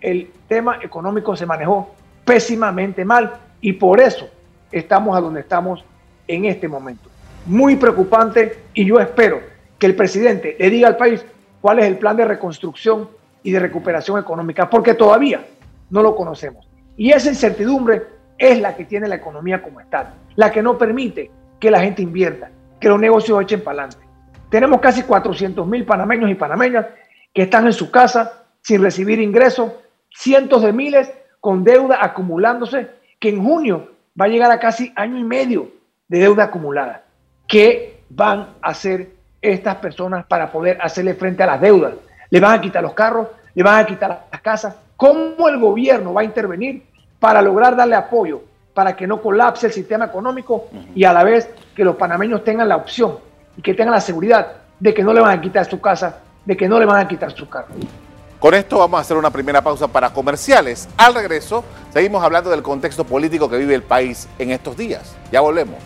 el 0.00 0.30
tema 0.48 0.78
económico 0.82 1.36
se 1.36 1.46
manejó 1.46 1.94
pésimamente 2.24 3.04
mal 3.04 3.34
y 3.60 3.72
por 3.72 4.00
eso 4.00 4.28
estamos 4.70 5.16
a 5.16 5.20
donde 5.20 5.40
estamos 5.40 5.84
en 6.26 6.44
este 6.44 6.68
momento. 6.68 7.08
Muy 7.46 7.76
preocupante 7.76 8.58
y 8.74 8.84
yo 8.84 9.00
espero 9.00 9.40
que 9.78 9.86
el 9.86 9.96
presidente 9.96 10.56
le 10.58 10.70
diga 10.70 10.88
al 10.88 10.96
país 10.96 11.24
cuál 11.60 11.78
es 11.78 11.86
el 11.86 11.98
plan 11.98 12.16
de 12.16 12.24
reconstrucción 12.24 13.08
y 13.42 13.52
de 13.52 13.60
recuperación 13.60 14.18
económica, 14.18 14.68
porque 14.68 14.94
todavía 14.94 15.46
no 15.90 16.02
lo 16.02 16.14
conocemos. 16.14 16.68
Y 16.96 17.10
esa 17.12 17.28
incertidumbre 17.28 18.02
es 18.36 18.60
la 18.60 18.76
que 18.76 18.84
tiene 18.84 19.08
la 19.08 19.14
economía 19.16 19.62
como 19.62 19.80
está, 19.80 20.14
la 20.36 20.50
que 20.50 20.62
no 20.62 20.76
permite 20.76 21.30
que 21.58 21.70
la 21.70 21.80
gente 21.80 22.02
invierta, 22.02 22.50
que 22.80 22.88
los 22.88 23.00
negocios 23.00 23.40
echen 23.42 23.62
para 23.62 23.84
adelante. 23.84 24.06
Tenemos 24.50 24.80
casi 24.80 25.02
400 25.02 25.66
mil 25.66 25.84
panameños 25.84 26.30
y 26.30 26.34
panameñas 26.34 26.86
que 27.32 27.42
están 27.42 27.66
en 27.66 27.72
su 27.72 27.90
casa 27.90 28.44
sin 28.62 28.82
recibir 28.82 29.20
ingresos, 29.20 29.72
cientos 30.10 30.62
de 30.62 30.72
miles 30.72 31.12
con 31.40 31.64
deuda 31.64 31.98
acumulándose, 32.00 32.90
que 33.18 33.28
en 33.28 33.44
junio 33.44 33.92
va 34.20 34.26
a 34.26 34.28
llegar 34.28 34.50
a 34.50 34.58
casi 34.58 34.92
año 34.96 35.18
y 35.18 35.24
medio 35.24 35.70
de 36.08 36.18
deuda 36.18 36.44
acumulada. 36.44 37.04
¿Qué 37.46 38.00
van 38.10 38.54
a 38.62 38.68
hacer 38.68 39.18
estas 39.40 39.76
personas 39.76 40.26
para 40.26 40.50
poder 40.50 40.78
hacerle 40.80 41.14
frente 41.14 41.42
a 41.42 41.46
las 41.46 41.60
deudas. 41.60 41.94
Le 42.30 42.40
van 42.40 42.58
a 42.58 42.60
quitar 42.60 42.82
los 42.82 42.94
carros, 42.94 43.28
le 43.54 43.62
van 43.62 43.80
a 43.80 43.86
quitar 43.86 44.26
las 44.30 44.40
casas. 44.40 44.76
¿Cómo 44.96 45.48
el 45.48 45.58
gobierno 45.58 46.12
va 46.12 46.22
a 46.22 46.24
intervenir 46.24 46.82
para 47.20 47.40
lograr 47.40 47.76
darle 47.76 47.94
apoyo 47.94 48.42
para 48.74 48.94
que 48.94 49.06
no 49.06 49.20
colapse 49.20 49.66
el 49.66 49.72
sistema 49.72 50.06
económico 50.06 50.68
y 50.94 51.04
a 51.04 51.12
la 51.12 51.24
vez 51.24 51.50
que 51.74 51.84
los 51.84 51.96
panameños 51.96 52.44
tengan 52.44 52.68
la 52.68 52.76
opción 52.76 53.18
y 53.56 53.62
que 53.62 53.74
tengan 53.74 53.94
la 53.94 54.00
seguridad 54.00 54.52
de 54.78 54.94
que 54.94 55.02
no 55.02 55.12
le 55.12 55.20
van 55.20 55.36
a 55.36 55.40
quitar 55.40 55.64
su 55.64 55.80
casa, 55.80 56.20
de 56.44 56.56
que 56.56 56.68
no 56.68 56.78
le 56.78 56.86
van 56.86 57.04
a 57.04 57.08
quitar 57.08 57.32
su 57.32 57.48
carro? 57.48 57.74
Con 58.38 58.54
esto 58.54 58.78
vamos 58.78 58.98
a 58.98 59.00
hacer 59.00 59.16
una 59.16 59.30
primera 59.30 59.62
pausa 59.62 59.88
para 59.88 60.10
comerciales. 60.10 60.88
Al 60.96 61.12
regreso, 61.12 61.64
seguimos 61.92 62.22
hablando 62.22 62.50
del 62.50 62.62
contexto 62.62 63.02
político 63.02 63.50
que 63.50 63.56
vive 63.56 63.74
el 63.74 63.82
país 63.82 64.28
en 64.38 64.52
estos 64.52 64.76
días. 64.76 65.16
Ya 65.32 65.40
volvemos. 65.40 65.76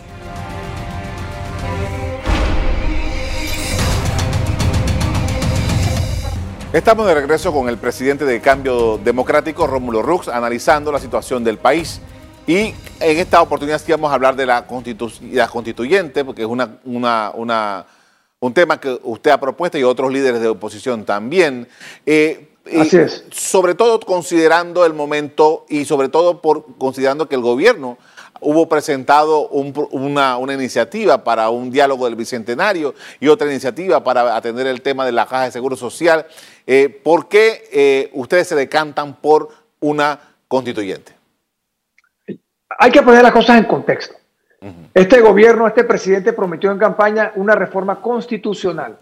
Estamos 6.71 7.07
de 7.07 7.15
regreso 7.15 7.51
con 7.51 7.69
el 7.69 7.77
presidente 7.77 8.23
de 8.23 8.39
Cambio 8.39 8.99
Democrático, 8.99 9.65
Rómulo 9.65 10.03
Rux, 10.03 10.27
analizando 10.27 10.91
la 10.91 10.99
situación 10.99 11.43
del 11.43 11.57
país. 11.57 12.01
Y 12.45 12.75
en 12.99 13.17
esta 13.17 13.41
oportunidad 13.41 13.81
sí 13.81 13.91
vamos 13.91 14.11
a 14.11 14.13
hablar 14.13 14.35
de 14.35 14.45
la, 14.45 14.67
constituyente, 14.67 16.23
porque 16.23 16.43
es 16.43 16.47
una, 16.47 17.85
un 18.43 18.53
tema 18.53 18.77
que 18.77 18.99
usted 19.03 19.31
ha 19.31 19.39
propuesto 19.39 19.77
y 19.77 19.83
otros 19.83 20.11
líderes 20.11 20.41
de 20.41 20.49
oposición 20.49 21.05
también. 21.05 21.65
Eh, 22.05 22.49
Así 22.77 22.97
es. 22.97 23.23
Sobre 23.31 23.73
todo 23.73 24.01
considerando 24.01 24.85
el 24.85 24.93
momento 24.93 25.65
y 25.69 25.85
sobre 25.85 26.09
todo 26.09 26.41
por 26.41 26.77
considerando 26.77 27.29
que 27.29 27.35
el 27.35 27.41
gobierno 27.41 27.97
hubo 28.41 28.67
presentado 28.67 29.47
una, 29.47 30.37
iniciativa 30.53 31.23
para 31.23 31.49
un 31.51 31.71
diálogo 31.71 32.03
del 32.03 32.15
Bicentenario 32.15 32.93
y 33.21 33.29
otra 33.29 33.49
iniciativa 33.49 34.03
para 34.03 34.35
atender 34.35 34.67
el 34.67 34.81
tema 34.81 35.05
de 35.05 35.13
la 35.13 35.25
caja 35.25 35.45
de 35.45 35.51
seguro 35.51 35.77
social. 35.77 36.25
Eh, 36.67 36.89
¿Por 36.89 37.29
qué 37.29 37.69
eh, 37.71 38.09
ustedes 38.11 38.49
se 38.49 38.55
decantan 38.55 39.15
por 39.15 39.51
una 39.79 40.19
constituyente? 40.49 41.13
Hay 42.77 42.91
que 42.91 43.01
poner 43.01 43.23
las 43.23 43.31
cosas 43.31 43.57
en 43.57 43.63
contexto. 43.63 44.15
Este 44.93 45.21
gobierno, 45.21 45.67
este 45.67 45.83
presidente 45.83 46.33
prometió 46.33 46.71
en 46.71 46.77
campaña 46.77 47.31
una 47.35 47.55
reforma 47.55 48.01
constitucional. 48.01 48.97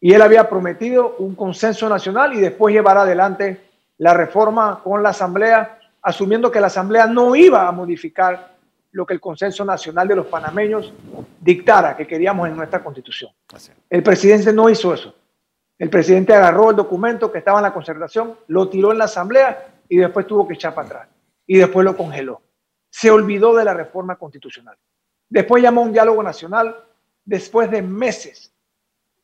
Y 0.00 0.12
él 0.12 0.22
había 0.22 0.48
prometido 0.48 1.16
un 1.18 1.34
consenso 1.34 1.88
nacional 1.88 2.34
y 2.34 2.40
después 2.40 2.74
llevar 2.74 2.98
adelante 2.98 3.60
la 3.98 4.12
reforma 4.12 4.80
con 4.82 5.02
la 5.02 5.10
Asamblea 5.10 5.78
asumiendo 6.02 6.50
que 6.50 6.60
la 6.60 6.66
Asamblea 6.66 7.06
no 7.06 7.34
iba 7.34 7.66
a 7.66 7.72
modificar 7.72 8.54
lo 8.92 9.06
que 9.06 9.14
el 9.14 9.20
consenso 9.20 9.64
nacional 9.64 10.06
de 10.06 10.14
los 10.14 10.26
panameños 10.26 10.92
dictara 11.40 11.96
que 11.96 12.06
queríamos 12.06 12.48
en 12.48 12.56
nuestra 12.56 12.82
constitución. 12.84 13.32
El 13.90 14.02
presidente 14.02 14.52
no 14.52 14.68
hizo 14.68 14.94
eso. 14.94 15.14
El 15.78 15.90
presidente 15.90 16.34
agarró 16.34 16.70
el 16.70 16.76
documento 16.76 17.32
que 17.32 17.38
estaba 17.38 17.58
en 17.58 17.64
la 17.64 17.72
concertación, 17.72 18.36
lo 18.46 18.68
tiró 18.68 18.92
en 18.92 18.98
la 18.98 19.04
Asamblea 19.04 19.66
y 19.88 19.96
después 19.96 20.26
tuvo 20.26 20.46
que 20.46 20.54
echar 20.54 20.74
para 20.74 20.86
atrás. 20.86 21.08
Y 21.46 21.56
después 21.56 21.84
lo 21.84 21.96
congeló. 21.96 22.40
Se 22.94 23.10
olvidó 23.10 23.52
de 23.56 23.64
la 23.64 23.74
reforma 23.74 24.14
constitucional. 24.14 24.78
Después 25.28 25.60
llamó 25.60 25.82
un 25.82 25.92
diálogo 25.92 26.22
nacional 26.22 26.76
después 27.24 27.68
de 27.68 27.82
meses, 27.82 28.54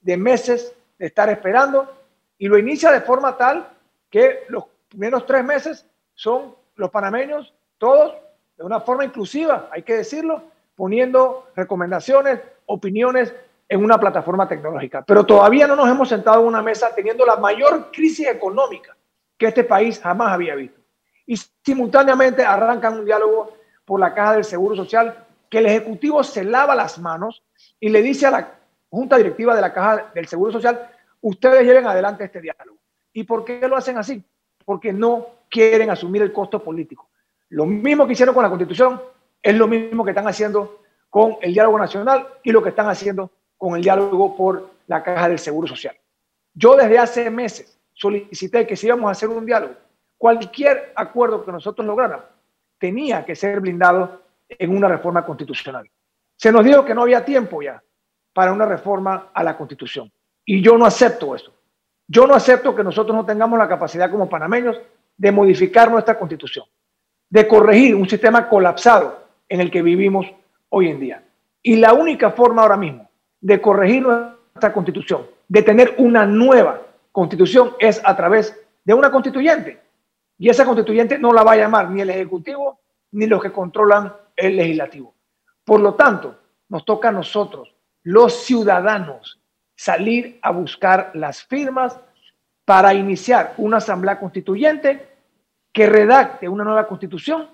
de 0.00 0.16
meses 0.16 0.74
de 0.98 1.06
estar 1.06 1.28
esperando 1.30 1.88
y 2.36 2.48
lo 2.48 2.58
inicia 2.58 2.90
de 2.90 3.00
forma 3.00 3.36
tal 3.36 3.68
que 4.10 4.40
los 4.48 4.64
primeros 4.88 5.24
tres 5.24 5.44
meses 5.44 5.86
son 6.14 6.56
los 6.74 6.90
panameños, 6.90 7.54
todos, 7.78 8.16
de 8.56 8.64
una 8.64 8.80
forma 8.80 9.04
inclusiva, 9.04 9.68
hay 9.70 9.84
que 9.84 9.98
decirlo, 9.98 10.42
poniendo 10.74 11.46
recomendaciones, 11.54 12.40
opiniones 12.66 13.32
en 13.68 13.84
una 13.84 14.00
plataforma 14.00 14.48
tecnológica. 14.48 15.04
Pero 15.06 15.24
todavía 15.24 15.68
no 15.68 15.76
nos 15.76 15.88
hemos 15.88 16.08
sentado 16.08 16.40
en 16.40 16.48
una 16.48 16.60
mesa 16.60 16.92
teniendo 16.92 17.24
la 17.24 17.36
mayor 17.36 17.92
crisis 17.92 18.26
económica 18.26 18.96
que 19.38 19.46
este 19.46 19.62
país 19.62 20.00
jamás 20.00 20.32
había 20.32 20.56
visto. 20.56 20.80
Y 21.24 21.36
simultáneamente 21.64 22.44
arrancan 22.44 22.98
un 22.98 23.04
diálogo 23.04 23.59
por 23.90 23.98
la 23.98 24.14
Caja 24.14 24.34
del 24.34 24.44
Seguro 24.44 24.76
Social 24.76 25.26
que 25.48 25.58
el 25.58 25.66
Ejecutivo 25.66 26.22
se 26.22 26.44
lava 26.44 26.76
las 26.76 27.00
manos 27.00 27.42
y 27.80 27.88
le 27.88 28.02
dice 28.02 28.24
a 28.24 28.30
la 28.30 28.54
Junta 28.88 29.16
Directiva 29.16 29.52
de 29.52 29.60
la 29.60 29.72
Caja 29.72 30.12
del 30.14 30.28
Seguro 30.28 30.52
Social, 30.52 30.88
ustedes 31.20 31.64
lleven 31.64 31.88
adelante 31.88 32.22
este 32.22 32.40
diálogo. 32.40 32.78
¿Y 33.12 33.24
por 33.24 33.44
qué 33.44 33.66
lo 33.66 33.76
hacen 33.76 33.98
así? 33.98 34.22
Porque 34.64 34.92
no 34.92 35.26
quieren 35.48 35.90
asumir 35.90 36.22
el 36.22 36.32
costo 36.32 36.62
político. 36.62 37.08
Lo 37.48 37.66
mismo 37.66 38.06
que 38.06 38.12
hicieron 38.12 38.32
con 38.32 38.44
la 38.44 38.48
Constitución 38.48 39.02
es 39.42 39.56
lo 39.56 39.66
mismo 39.66 40.04
que 40.04 40.12
están 40.12 40.28
haciendo 40.28 40.82
con 41.08 41.38
el 41.42 41.52
diálogo 41.52 41.76
nacional 41.76 42.28
y 42.44 42.52
lo 42.52 42.62
que 42.62 42.68
están 42.68 42.88
haciendo 42.88 43.32
con 43.58 43.74
el 43.74 43.82
diálogo 43.82 44.36
por 44.36 44.70
la 44.86 45.02
Caja 45.02 45.28
del 45.28 45.40
Seguro 45.40 45.66
Social. 45.66 45.96
Yo 46.54 46.76
desde 46.76 46.96
hace 46.96 47.28
meses 47.28 47.76
solicité 47.92 48.68
que 48.68 48.76
si 48.76 48.86
íbamos 48.86 49.08
a 49.08 49.12
hacer 49.12 49.28
un 49.30 49.44
diálogo, 49.44 49.74
cualquier 50.16 50.92
acuerdo 50.94 51.44
que 51.44 51.50
nosotros 51.50 51.84
lográramos 51.84 52.26
tenía 52.80 53.24
que 53.24 53.36
ser 53.36 53.60
blindado 53.60 54.22
en 54.48 54.74
una 54.76 54.88
reforma 54.88 55.24
constitucional. 55.24 55.88
Se 56.34 56.50
nos 56.50 56.64
dijo 56.64 56.84
que 56.84 56.94
no 56.94 57.02
había 57.02 57.24
tiempo 57.24 57.62
ya 57.62 57.80
para 58.32 58.52
una 58.52 58.64
reforma 58.64 59.28
a 59.32 59.44
la 59.44 59.56
constitución. 59.56 60.10
Y 60.44 60.62
yo 60.62 60.76
no 60.78 60.86
acepto 60.86 61.36
eso. 61.36 61.52
Yo 62.08 62.26
no 62.26 62.34
acepto 62.34 62.74
que 62.74 62.82
nosotros 62.82 63.14
no 63.14 63.24
tengamos 63.24 63.58
la 63.58 63.68
capacidad 63.68 64.10
como 64.10 64.28
panameños 64.28 64.80
de 65.16 65.30
modificar 65.30 65.90
nuestra 65.90 66.18
constitución, 66.18 66.64
de 67.28 67.46
corregir 67.46 67.94
un 67.94 68.08
sistema 68.08 68.48
colapsado 68.48 69.26
en 69.48 69.60
el 69.60 69.70
que 69.70 69.82
vivimos 69.82 70.26
hoy 70.70 70.88
en 70.88 70.98
día. 70.98 71.22
Y 71.62 71.76
la 71.76 71.92
única 71.92 72.30
forma 72.30 72.62
ahora 72.62 72.78
mismo 72.78 73.08
de 73.40 73.60
corregir 73.60 74.02
nuestra 74.02 74.72
constitución, 74.72 75.26
de 75.46 75.62
tener 75.62 75.94
una 75.98 76.24
nueva 76.24 76.80
constitución, 77.12 77.74
es 77.78 78.00
a 78.04 78.16
través 78.16 78.58
de 78.84 78.94
una 78.94 79.10
constituyente. 79.10 79.78
Y 80.40 80.48
esa 80.48 80.64
constituyente 80.64 81.18
no 81.18 81.34
la 81.34 81.42
va 81.42 81.52
a 81.52 81.56
llamar 81.56 81.90
ni 81.90 82.00
el 82.00 82.08
Ejecutivo 82.08 82.80
ni 83.12 83.26
los 83.26 83.42
que 83.42 83.52
controlan 83.52 84.10
el 84.34 84.56
legislativo. 84.56 85.14
Por 85.62 85.80
lo 85.80 85.96
tanto, 85.96 86.34
nos 86.70 86.82
toca 86.86 87.10
a 87.10 87.12
nosotros, 87.12 87.76
los 88.04 88.42
ciudadanos, 88.44 89.38
salir 89.76 90.38
a 90.40 90.50
buscar 90.50 91.10
las 91.12 91.42
firmas 91.42 92.00
para 92.64 92.94
iniciar 92.94 93.52
una 93.58 93.76
asamblea 93.76 94.18
constituyente 94.18 95.08
que 95.74 95.86
redacte 95.86 96.48
una 96.48 96.64
nueva 96.64 96.88
constitución 96.88 97.50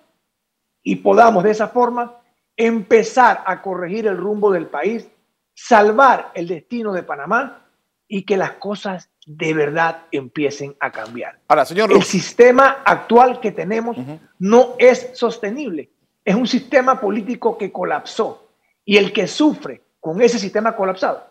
y 0.81 0.95
podamos 0.95 1.43
de 1.43 1.51
esa 1.51 1.67
forma 1.67 2.21
empezar 2.57 3.43
a 3.47 3.63
corregir 3.63 4.07
el 4.07 4.17
rumbo 4.17 4.53
del 4.53 4.67
país, 4.67 5.11
salvar 5.55 6.31
el 6.35 6.47
destino 6.47 6.93
de 6.93 7.03
Panamá 7.03 7.67
y 8.07 8.23
que 8.23 8.37
las 8.37 8.53
cosas 8.53 9.11
de 9.27 9.53
verdad 9.53 10.05
empiecen 10.13 10.77
a 10.79 10.93
cambiar. 10.93 11.41
Ahora, 11.49 11.65
señor 11.65 11.93
el 11.93 12.05
sistema 12.05 12.83
actual 12.85 13.41
que 13.41 13.51
tenemos 13.51 13.97
no 14.39 14.75
es 14.79 15.11
sostenible. 15.15 15.91
Es 16.25 16.37
un 16.37 16.47
sistema 16.47 17.01
político 17.01 17.59
que 17.59 17.73
colapsó 17.73 18.49
y 18.85 18.97
el 18.97 19.13
que 19.13 19.27
sufre 19.27 19.83
con 20.01 20.23
ese 20.23 20.39
sistema 20.39 20.77
colapsado 20.77 21.25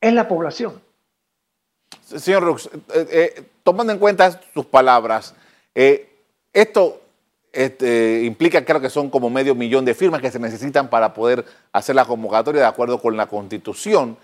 es 0.00 0.12
la 0.12 0.28
población. 0.28 0.80
Señor 2.00 2.44
Rux, 2.44 2.66
eh, 2.66 2.70
eh, 3.10 3.42
tomando 3.64 3.92
en 3.92 3.98
cuenta 3.98 4.40
sus 4.54 4.66
palabras, 4.66 5.34
eh, 5.74 6.08
esto 6.52 7.00
este, 7.52 8.22
implica, 8.22 8.64
creo 8.64 8.80
que 8.80 8.90
son 8.90 9.10
como 9.10 9.28
medio 9.28 9.56
millón 9.56 9.84
de 9.84 9.94
firmas 9.94 10.20
que 10.20 10.30
se 10.30 10.38
necesitan 10.38 10.88
para 10.88 11.12
poder 11.12 11.44
hacer 11.72 11.96
la 11.96 12.04
convocatoria 12.04 12.60
de 12.60 12.66
acuerdo 12.68 13.00
con 13.00 13.16
la 13.16 13.26
Constitución. 13.26 14.16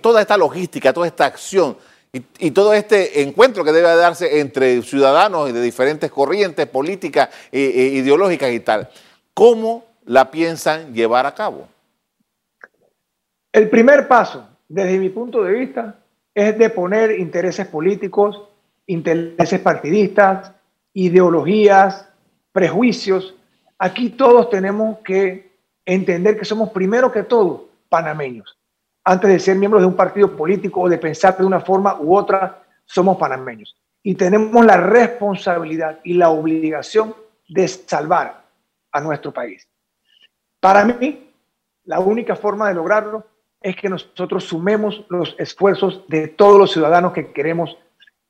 toda 0.00 0.22
esta 0.22 0.38
logística, 0.38 0.94
toda 0.94 1.06
esta 1.06 1.26
acción 1.26 1.76
y, 2.14 2.50
todo 2.50 2.74
este 2.74 3.22
encuentro 3.22 3.64
que 3.64 3.72
debe 3.72 3.88
darse 3.96 4.40
entre 4.40 4.82
ciudadanos 4.82 5.50
de 5.50 5.62
diferentes 5.62 6.10
corrientes 6.10 6.66
políticas 6.66 7.30
e, 7.50 7.60
ideológicas 7.94 8.52
y 8.52 8.60
tal, 8.60 8.90
¿cómo 9.32 9.86
la 10.04 10.30
piensan 10.30 10.92
llevar 10.92 11.24
a 11.24 11.34
cabo? 11.34 11.68
El 13.50 13.70
primer 13.70 14.08
paso, 14.08 14.46
desde 14.68 14.98
mi 14.98 15.08
punto 15.08 15.42
de 15.42 15.52
vista, 15.52 16.00
es 16.34 16.58
de 16.58 16.68
poner 16.68 17.18
intereses 17.18 17.66
políticos, 17.66 18.42
intereses 18.86 19.60
partidistas, 19.60 20.52
ideologías, 20.92 22.08
prejuicios. 22.52 23.34
Aquí 23.78 24.10
todos 24.10 24.50
tenemos 24.50 24.98
que 24.98 25.50
entender 25.86 26.38
que 26.38 26.44
somos 26.44 26.70
primero 26.72 27.10
que 27.10 27.22
todo 27.22 27.70
panameños 27.88 28.58
antes 29.04 29.30
de 29.30 29.40
ser 29.40 29.56
miembros 29.56 29.82
de 29.82 29.88
un 29.88 29.96
partido 29.96 30.36
político 30.36 30.82
o 30.82 30.88
de 30.88 30.98
pensar 30.98 31.36
de 31.36 31.44
una 31.44 31.60
forma 31.60 31.98
u 32.00 32.16
otra, 32.16 32.62
somos 32.84 33.16
panameños. 33.16 33.76
Y 34.02 34.14
tenemos 34.14 34.64
la 34.64 34.76
responsabilidad 34.76 36.00
y 36.04 36.14
la 36.14 36.30
obligación 36.30 37.14
de 37.48 37.68
salvar 37.68 38.44
a 38.90 39.00
nuestro 39.00 39.32
país. 39.32 39.66
Para 40.60 40.84
mí, 40.84 41.30
la 41.84 42.00
única 42.00 42.36
forma 42.36 42.68
de 42.68 42.74
lograrlo 42.74 43.26
es 43.60 43.76
que 43.76 43.88
nosotros 43.88 44.44
sumemos 44.44 45.04
los 45.08 45.34
esfuerzos 45.38 46.04
de 46.08 46.28
todos 46.28 46.58
los 46.58 46.72
ciudadanos 46.72 47.12
que 47.12 47.32
queremos 47.32 47.76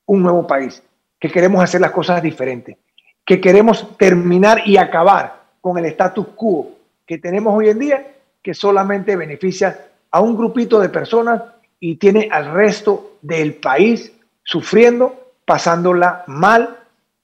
un 0.07 0.23
nuevo 0.23 0.47
país, 0.47 0.83
que 1.19 1.31
queremos 1.31 1.63
hacer 1.63 1.81
las 1.81 1.91
cosas 1.91 2.23
diferentes, 2.23 2.77
que 3.25 3.41
queremos 3.41 3.97
terminar 3.97 4.63
y 4.67 4.77
acabar 4.77 5.43
con 5.61 5.79
el 5.79 5.87
status 5.87 6.29
quo 6.35 6.73
que 7.07 7.19
tenemos 7.19 7.55
hoy 7.55 7.69
en 7.69 7.79
día, 7.79 8.15
que 8.43 8.55
solamente 8.55 9.17
beneficia 9.17 9.92
a 10.13 10.21
un 10.21 10.37
grupito 10.37 10.79
de 10.79 10.91
personas 10.91 11.43
y 11.81 11.97
tiene 11.97 12.29
al 12.31 12.53
resto 12.53 13.17
del 13.23 13.55
país 13.55 14.13
sufriendo, 14.45 15.33
pasándola 15.45 16.23
mal 16.27 16.79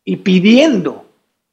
y 0.05 0.17
pidiendo, 0.17 1.05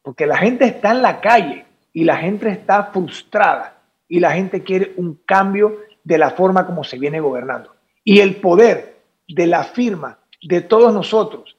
porque 0.01 0.25
la 0.25 0.37
gente 0.37 0.65
está 0.65 0.91
en 0.91 1.01
la 1.01 1.21
calle 1.21 1.65
y 1.93 2.03
la 2.03 2.17
gente 2.17 2.49
está 2.49 2.85
frustrada 2.85 3.77
y 4.07 4.19
la 4.19 4.31
gente 4.31 4.63
quiere 4.63 4.93
un 4.97 5.19
cambio 5.25 5.79
de 6.03 6.17
la 6.17 6.31
forma 6.31 6.65
como 6.65 6.83
se 6.83 6.97
viene 6.97 7.19
gobernando. 7.19 7.75
Y 8.03 8.19
el 8.19 8.37
poder 8.37 8.97
de 9.27 9.47
la 9.47 9.63
firma 9.63 10.19
de 10.41 10.61
todos 10.61 10.93
nosotros 10.93 11.57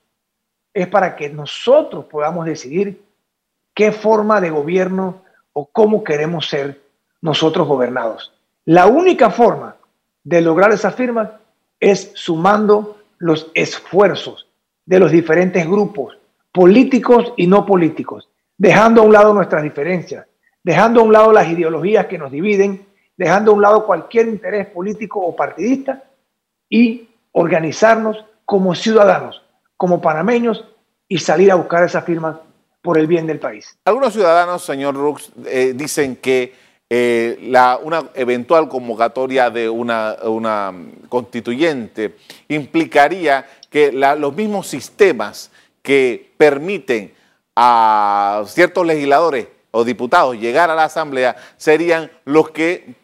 es 0.72 0.86
para 0.86 1.16
que 1.16 1.28
nosotros 1.28 2.04
podamos 2.06 2.46
decidir 2.46 3.02
qué 3.74 3.92
forma 3.92 4.40
de 4.40 4.50
gobierno 4.50 5.22
o 5.52 5.66
cómo 5.66 6.04
queremos 6.04 6.48
ser 6.48 6.82
nosotros 7.20 7.66
gobernados. 7.66 8.35
La 8.66 8.88
única 8.88 9.30
forma 9.30 9.76
de 10.24 10.40
lograr 10.40 10.72
esa 10.72 10.90
firma 10.90 11.38
es 11.78 12.10
sumando 12.14 12.98
los 13.18 13.52
esfuerzos 13.54 14.48
de 14.84 14.98
los 14.98 15.12
diferentes 15.12 15.64
grupos, 15.64 16.18
políticos 16.50 17.32
y 17.36 17.46
no 17.46 17.64
políticos, 17.64 18.28
dejando 18.58 19.02
a 19.02 19.04
un 19.04 19.12
lado 19.12 19.32
nuestras 19.32 19.62
diferencias, 19.62 20.26
dejando 20.64 21.00
a 21.00 21.04
un 21.04 21.12
lado 21.12 21.32
las 21.32 21.48
ideologías 21.48 22.06
que 22.06 22.18
nos 22.18 22.32
dividen, 22.32 22.84
dejando 23.16 23.52
a 23.52 23.54
un 23.54 23.62
lado 23.62 23.86
cualquier 23.86 24.26
interés 24.26 24.66
político 24.66 25.20
o 25.20 25.36
partidista 25.36 26.02
y 26.68 27.08
organizarnos 27.30 28.24
como 28.44 28.74
ciudadanos, 28.74 29.42
como 29.76 30.00
panameños 30.00 30.64
y 31.06 31.18
salir 31.18 31.52
a 31.52 31.54
buscar 31.54 31.84
esa 31.84 32.02
firma 32.02 32.40
por 32.82 32.98
el 32.98 33.06
bien 33.06 33.28
del 33.28 33.38
país. 33.38 33.78
Algunos 33.84 34.12
ciudadanos, 34.12 34.64
señor 34.64 34.96
Rux, 34.96 35.30
eh, 35.46 35.72
dicen 35.72 36.16
que 36.16 36.65
eh, 36.88 37.38
la, 37.42 37.80
una 37.82 38.10
eventual 38.14 38.68
convocatoria 38.68 39.50
de 39.50 39.68
una, 39.68 40.16
una 40.22 40.72
constituyente 41.08 42.16
implicaría 42.48 43.44
que 43.68 43.90
los 43.92 44.34
mismos 44.34 44.68
sistemas 44.68 45.50
que 45.82 46.32
permiten 46.36 47.12
a 47.56 48.44
ciertos 48.46 48.86
legisladores 48.86 49.48
o 49.72 49.84
diputados 49.84 50.36
llegar 50.36 50.70
a 50.70 50.74
la 50.74 50.84
Asamblea 50.84 51.36
serían 51.56 52.10
los 52.24 52.50
que 52.50 52.94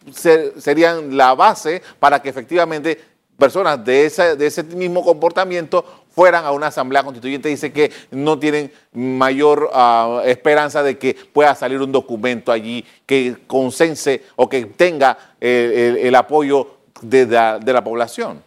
serían 0.57 1.17
la 1.17 1.35
base 1.35 1.81
para 1.99 2.21
que 2.21 2.29
efectivamente 2.29 2.99
personas 3.37 3.83
de 3.83 4.05
ese, 4.05 4.35
de 4.35 4.47
ese 4.47 4.63
mismo 4.63 5.03
comportamiento 5.03 5.83
fueran 6.13 6.45
a 6.45 6.51
una 6.51 6.67
asamblea 6.67 7.03
constituyente. 7.03 7.49
Dice 7.49 7.73
que 7.73 7.91
no 8.11 8.37
tienen 8.37 8.71
mayor 8.93 9.69
ah, 9.73 10.21
esperanza 10.25 10.83
de 10.83 10.97
que 10.97 11.15
pueda 11.33 11.55
salir 11.55 11.81
un 11.81 11.91
documento 11.91 12.51
allí 12.51 12.85
que 13.05 13.37
consense 13.47 14.23
o 14.35 14.47
que 14.47 14.65
tenga 14.65 15.17
eh, 15.41 16.01
el, 16.03 16.15
apoyo 16.15 16.77
de 17.01 17.25
la, 17.25 17.59
de 17.59 17.73
la 17.73 17.83
población. 17.83 18.43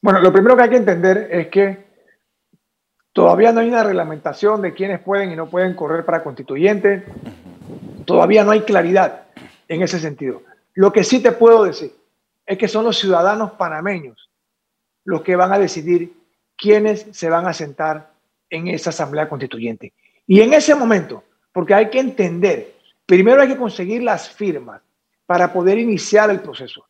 Bueno, 0.00 0.20
lo 0.20 0.32
primero 0.32 0.56
que 0.56 0.62
hay 0.62 0.70
que 0.70 0.76
entender 0.76 1.28
es 1.30 1.48
que 1.48 1.86
todavía 3.12 3.50
no 3.50 3.60
hay 3.60 3.68
una 3.68 3.82
reglamentación 3.82 4.62
de 4.62 4.72
quiénes 4.72 5.00
pueden 5.00 5.32
y 5.32 5.36
no 5.36 5.48
pueden 5.48 5.74
correr 5.74 6.04
para 6.04 6.22
constituyente. 6.22 7.04
Todavía 8.04 8.44
no 8.44 8.52
hay 8.52 8.60
claridad 8.60 9.22
en 9.66 9.82
ese 9.82 9.98
sentido. 9.98 10.42
Lo 10.74 10.92
que 10.92 11.02
sí 11.02 11.20
te 11.20 11.32
puedo 11.32 11.64
decir 11.64 11.95
es 12.46 12.56
que 12.56 12.68
son 12.68 12.84
los 12.84 12.98
ciudadanos 12.98 13.52
panameños 13.52 14.30
los 15.04 15.22
que 15.22 15.36
van 15.36 15.52
a 15.52 15.58
decidir 15.58 16.12
quiénes 16.56 17.06
se 17.12 17.30
van 17.30 17.46
a 17.46 17.52
sentar 17.52 18.10
en 18.50 18.68
esa 18.68 18.90
asamblea 18.90 19.28
constituyente. 19.28 19.92
Y 20.26 20.40
en 20.40 20.52
ese 20.52 20.74
momento, 20.74 21.22
porque 21.52 21.74
hay 21.74 21.90
que 21.90 22.00
entender, 22.00 22.74
primero 23.06 23.40
hay 23.40 23.48
que 23.48 23.56
conseguir 23.56 24.02
las 24.02 24.28
firmas 24.28 24.80
para 25.24 25.52
poder 25.52 25.78
iniciar 25.78 26.28
el 26.30 26.40
proceso. 26.40 26.86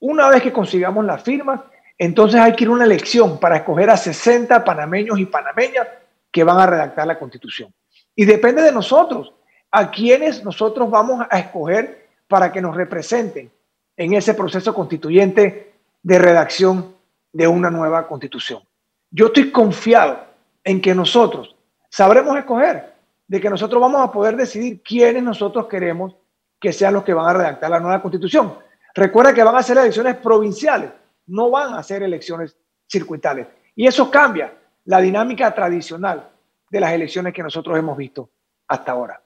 Una 0.00 0.28
vez 0.28 0.42
que 0.42 0.52
consigamos 0.52 1.04
las 1.04 1.22
firmas, 1.22 1.60
entonces 1.98 2.40
hay 2.40 2.54
que 2.54 2.64
ir 2.64 2.70
a 2.70 2.72
una 2.72 2.84
elección 2.84 3.38
para 3.38 3.56
escoger 3.56 3.90
a 3.90 3.96
60 3.96 4.64
panameños 4.64 5.18
y 5.18 5.26
panameñas 5.26 5.88
que 6.30 6.44
van 6.44 6.58
a 6.58 6.66
redactar 6.66 7.06
la 7.06 7.18
constitución. 7.18 7.72
Y 8.14 8.24
depende 8.24 8.62
de 8.62 8.72
nosotros, 8.72 9.34
a 9.70 9.90
quienes 9.90 10.42
nosotros 10.42 10.90
vamos 10.90 11.26
a 11.28 11.38
escoger 11.38 12.08
para 12.26 12.50
que 12.50 12.62
nos 12.62 12.74
representen 12.74 13.50
en 13.98 14.14
ese 14.14 14.32
proceso 14.32 14.72
constituyente 14.72 15.74
de 16.02 16.18
redacción 16.18 16.94
de 17.32 17.48
una 17.48 17.68
nueva 17.68 18.06
constitución. 18.06 18.62
Yo 19.10 19.26
estoy 19.26 19.50
confiado 19.50 20.20
en 20.62 20.80
que 20.80 20.94
nosotros 20.94 21.56
sabremos 21.90 22.38
escoger, 22.38 22.94
de 23.26 23.40
que 23.40 23.50
nosotros 23.50 23.82
vamos 23.82 24.00
a 24.00 24.12
poder 24.12 24.36
decidir 24.36 24.82
quiénes 24.82 25.22
nosotros 25.22 25.66
queremos 25.66 26.14
que 26.60 26.72
sean 26.72 26.94
los 26.94 27.02
que 27.02 27.12
van 27.12 27.28
a 27.28 27.38
redactar 27.38 27.70
la 27.70 27.80
nueva 27.80 28.00
constitución. 28.00 28.54
Recuerda 28.94 29.34
que 29.34 29.42
van 29.42 29.56
a 29.56 29.62
ser 29.62 29.76
elecciones 29.78 30.16
provinciales, 30.16 30.90
no 31.26 31.50
van 31.50 31.74
a 31.74 31.82
ser 31.82 32.02
elecciones 32.02 32.56
circuitales. 32.86 33.48
Y 33.74 33.86
eso 33.86 34.10
cambia 34.10 34.54
la 34.84 35.00
dinámica 35.00 35.52
tradicional 35.52 36.30
de 36.70 36.80
las 36.80 36.92
elecciones 36.92 37.34
que 37.34 37.42
nosotros 37.42 37.76
hemos 37.76 37.96
visto 37.96 38.30
hasta 38.68 38.92
ahora. 38.92 39.20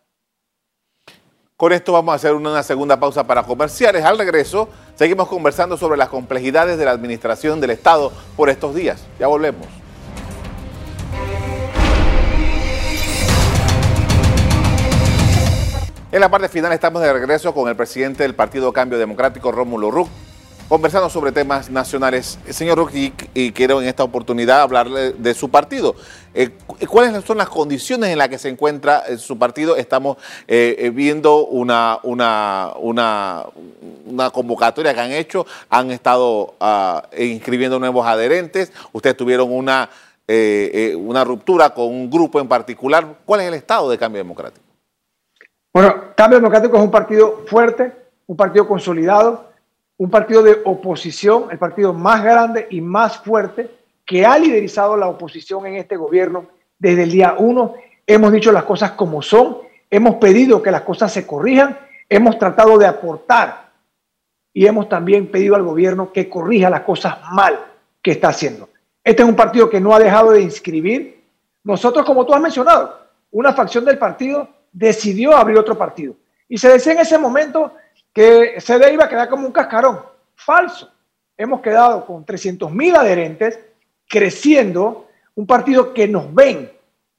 Con 1.62 1.72
esto 1.72 1.92
vamos 1.92 2.12
a 2.12 2.16
hacer 2.16 2.34
una 2.34 2.60
segunda 2.64 2.98
pausa 2.98 3.24
para 3.24 3.44
comerciales. 3.44 4.04
Al 4.04 4.18
regreso, 4.18 4.68
seguimos 4.96 5.28
conversando 5.28 5.76
sobre 5.76 5.96
las 5.96 6.08
complejidades 6.08 6.76
de 6.76 6.84
la 6.84 6.90
administración 6.90 7.60
del 7.60 7.70
Estado 7.70 8.10
por 8.36 8.50
estos 8.50 8.74
días. 8.74 9.06
Ya 9.20 9.28
volvemos. 9.28 9.68
En 16.10 16.20
la 16.20 16.28
parte 16.28 16.48
final 16.48 16.72
estamos 16.72 17.00
de 17.00 17.12
regreso 17.12 17.54
con 17.54 17.68
el 17.68 17.76
presidente 17.76 18.24
del 18.24 18.34
Partido 18.34 18.72
Cambio 18.72 18.98
Democrático, 18.98 19.52
Rómulo 19.52 19.92
Ruck, 19.92 20.08
conversando 20.68 21.10
sobre 21.10 21.32
temas 21.32 21.70
nacionales. 21.70 22.38
Señor 22.48 22.78
Ruck, 22.78 22.90
y, 22.94 23.52
quiero 23.52 23.80
en 23.80 23.88
esta 23.88 24.04
oportunidad 24.04 24.62
hablarle 24.62 25.12
de 25.12 25.34
su 25.34 25.50
partido. 25.50 25.94
Eh, 26.34 26.50
¿Cuáles 26.88 27.24
son 27.24 27.38
las 27.38 27.48
condiciones 27.48 28.10
en 28.10 28.18
las 28.18 28.28
que 28.28 28.38
se 28.38 28.48
encuentra 28.48 29.04
eh, 29.06 29.18
su 29.18 29.38
partido? 29.38 29.76
Estamos 29.76 30.16
eh, 30.48 30.90
viendo 30.94 31.46
una, 31.46 31.98
una, 32.02 32.72
una, 32.76 33.44
convocatoria 34.32 34.94
que 34.94 35.00
han 35.00 35.12
hecho, 35.12 35.46
han 35.68 35.90
estado 35.90 36.54
uh, 36.60 37.00
inscribiendo 37.22 37.78
nuevos 37.78 38.06
adherentes, 38.06 38.72
ustedes 38.92 39.16
tuvieron 39.16 39.52
una, 39.52 39.90
una 40.96 41.24
ruptura 41.24 41.70
con 41.70 41.86
un 41.86 42.10
grupo 42.10 42.40
en 42.40 42.48
particular. 42.48 43.06
¿Cuál 43.24 43.42
es 43.42 43.48
el 43.48 43.54
estado 43.54 43.90
de 43.90 43.98
Cambio 43.98 44.22
Democrático? 44.22 44.64
Bueno, 45.74 45.94
Cambio 46.16 46.38
Democrático 46.38 46.76
es 46.76 46.82
un 46.82 46.90
partido 46.90 47.44
fuerte, 47.46 47.92
un 48.26 48.36
partido 48.36 48.66
consolidado, 48.66 49.51
un 50.02 50.10
partido 50.10 50.42
de 50.42 50.58
oposición, 50.64 51.46
el 51.52 51.58
partido 51.58 51.92
más 51.92 52.24
grande 52.24 52.66
y 52.70 52.80
más 52.80 53.18
fuerte 53.18 53.70
que 54.04 54.26
ha 54.26 54.36
liderizado 54.36 54.96
la 54.96 55.06
oposición 55.06 55.64
en 55.64 55.76
este 55.76 55.96
gobierno 55.96 56.46
desde 56.76 57.04
el 57.04 57.12
día 57.12 57.36
uno. 57.38 57.74
Hemos 58.04 58.32
dicho 58.32 58.50
las 58.50 58.64
cosas 58.64 58.90
como 58.92 59.22
son, 59.22 59.58
hemos 59.88 60.16
pedido 60.16 60.60
que 60.60 60.72
las 60.72 60.80
cosas 60.80 61.12
se 61.12 61.24
corrijan, 61.24 61.78
hemos 62.08 62.36
tratado 62.36 62.78
de 62.78 62.86
aportar 62.86 63.70
y 64.52 64.66
hemos 64.66 64.88
también 64.88 65.28
pedido 65.28 65.54
al 65.54 65.62
gobierno 65.62 66.12
que 66.12 66.28
corrija 66.28 66.68
las 66.68 66.80
cosas 66.80 67.18
mal 67.30 67.60
que 68.02 68.10
está 68.10 68.30
haciendo. 68.30 68.70
Este 69.04 69.22
es 69.22 69.28
un 69.28 69.36
partido 69.36 69.70
que 69.70 69.80
no 69.80 69.94
ha 69.94 70.00
dejado 70.00 70.32
de 70.32 70.42
inscribir. 70.42 71.22
Nosotros, 71.62 72.04
como 72.04 72.26
tú 72.26 72.34
has 72.34 72.40
mencionado, 72.40 73.06
una 73.30 73.52
facción 73.52 73.84
del 73.84 73.98
partido 73.98 74.48
decidió 74.72 75.36
abrir 75.36 75.58
otro 75.58 75.78
partido. 75.78 76.16
Y 76.48 76.58
se 76.58 76.70
decía 76.70 76.94
en 76.94 76.98
ese 76.98 77.18
momento 77.18 77.72
que 78.12 78.60
CD 78.60 78.92
iba 78.92 79.04
a 79.04 79.08
quedar 79.08 79.28
como 79.28 79.46
un 79.46 79.52
cascarón. 79.52 80.00
Falso. 80.34 80.90
Hemos 81.36 81.60
quedado 81.60 82.04
con 82.04 82.24
300 82.24 82.70
mil 82.70 82.94
adherentes, 82.94 83.58
creciendo, 84.08 85.08
un 85.34 85.46
partido 85.46 85.94
que 85.94 86.06
nos 86.06 86.32
ven 86.32 86.70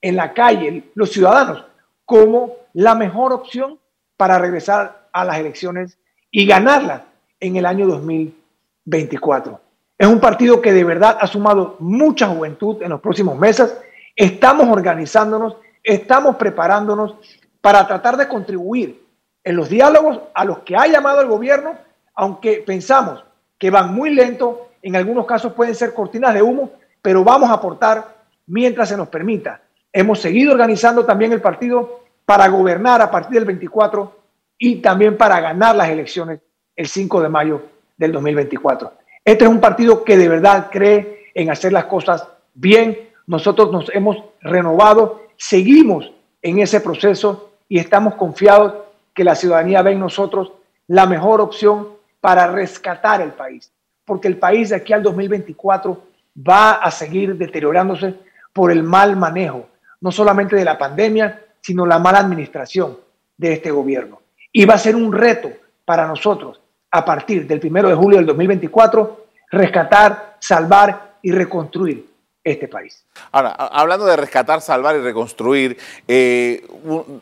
en 0.02 0.16
la 0.16 0.34
calle, 0.34 0.92
los 0.94 1.12
ciudadanos, 1.12 1.66
como 2.06 2.56
la 2.74 2.94
mejor 2.94 3.34
opción 3.34 3.80
para 4.18 4.38
regresar 4.38 5.08
a 5.12 5.26
las 5.26 5.38
elecciones 5.38 5.98
y 6.30 6.46
ganarlas 6.46 7.02
en 7.40 7.56
el 7.56 7.66
año 7.66 7.88
2024. 7.88 9.60
Es 9.98 10.08
un 10.08 10.20
partido 10.20 10.62
que 10.62 10.74
de 10.74 10.84
verdad 10.84 11.18
ha 11.20 11.28
sumado 11.28 11.78
mucha 11.80 12.28
juventud 12.28 12.82
en 12.82 12.90
los 12.90 13.02
próximos 13.02 13.38
meses. 13.38 13.76
Estamos 14.16 14.68
organizándonos, 14.68 15.58
estamos 15.84 16.36
preparándonos 16.36 17.16
para 17.62 17.88
tratar 17.88 18.18
de 18.18 18.28
contribuir 18.28 19.03
en 19.44 19.56
los 19.56 19.70
diálogos 19.70 20.20
a 20.34 20.46
los 20.46 20.60
que 20.60 20.76
ha 20.76 20.88
llamado 20.88 21.22
el 21.22 21.28
gobierno, 21.28 21.76
aunque 22.16 22.64
pensamos 22.66 23.24
que 23.58 23.70
van 23.70 23.94
muy 23.94 24.14
lento, 24.14 24.70
en 24.82 24.96
algunos 24.96 25.26
casos 25.26 25.54
pueden 25.54 25.76
ser 25.76 25.94
cortinas 25.94 26.34
de 26.34 26.42
humo, 26.42 26.72
pero 27.02 27.24
vamos 27.24 27.50
a 27.50 27.54
aportar 27.54 28.16
mientras 28.48 28.90
se 28.90 28.98
nos 28.98 29.08
permita. 29.08 29.62
Hemos 29.92 30.20
seguido 30.20 30.52
organizando 30.52 31.06
también 31.06 31.32
el 31.34 31.42
partido 31.42 32.04
para 32.26 32.48
gobernar 32.48 33.02
a 33.02 33.12
partir 33.12 33.36
del 33.36 33.46
24 33.46 34.20
y 34.58 34.78
también 34.78 35.18
para 35.18 35.40
ganar 35.40 35.76
las 35.76 35.90
elecciones 35.90 36.40
el 36.76 36.88
5 36.88 37.22
de 37.22 37.30
mayo 37.30 37.62
del 37.98 38.12
2024. 38.12 38.94
Este 39.24 39.46
es 39.46 39.50
un 39.50 39.60
partido 39.60 40.04
que 40.04 40.18
de 40.18 40.30
verdad 40.30 40.70
cree 40.72 41.26
en 41.34 41.50
hacer 41.50 41.72
las 41.74 41.86
cosas 41.86 42.28
bien. 42.54 43.10
Nosotros 43.28 43.72
nos 43.72 43.94
hemos 43.94 44.18
renovado, 44.42 45.24
seguimos 45.38 46.12
en 46.42 46.60
ese 46.60 46.82
proceso 46.82 47.52
y 47.70 47.80
estamos 47.80 48.16
confiados 48.16 48.74
que 49.14 49.24
la 49.24 49.36
ciudadanía 49.36 49.82
ve 49.82 49.92
en 49.92 50.00
nosotros 50.00 50.52
la 50.88 51.06
mejor 51.06 51.42
opción 51.42 51.90
para 52.20 52.48
rescatar 52.48 53.22
el 53.22 53.32
país, 53.32 53.72
porque 54.06 54.28
el 54.28 54.38
país 54.38 54.70
de 54.70 54.78
aquí 54.78 54.94
al 54.94 55.04
2024 55.04 56.04
va 56.48 56.74
a 56.74 56.92
seguir 56.92 57.38
deteriorándose 57.38 58.16
por 58.52 58.72
el 58.72 58.84
mal 58.84 59.16
manejo, 59.16 59.68
no 60.02 60.12
solamente 60.12 60.56
de 60.56 60.66
la 60.66 60.78
pandemia, 60.78 61.42
sino 61.62 61.86
la 61.86 62.00
mala 62.00 62.20
administración 62.20 62.98
de 63.38 63.54
este 63.54 63.72
gobierno. 63.72 64.22
Y 64.52 64.66
va 64.66 64.76
a 64.76 64.80
ser 64.80 64.96
un 64.96 65.12
reto 65.12 65.50
para 65.86 66.08
nosotros, 66.08 66.60
a 66.92 67.04
partir 67.04 67.48
del 67.48 67.60
1 67.64 67.90
de 67.90 67.96
julio 67.96 68.18
del 68.18 68.28
2024, 68.28 69.26
rescatar, 69.52 70.38
salvar 70.40 71.16
y 71.22 71.32
reconstruir 71.32 72.13
este 72.44 72.68
país. 72.68 73.06
Ahora, 73.32 73.52
hablando 73.52 74.06
de 74.06 74.18
rescatar, 74.18 74.62
salvar 74.62 74.96
y 74.96 75.00
reconstruir, 75.00 75.78
eh, 76.08 76.68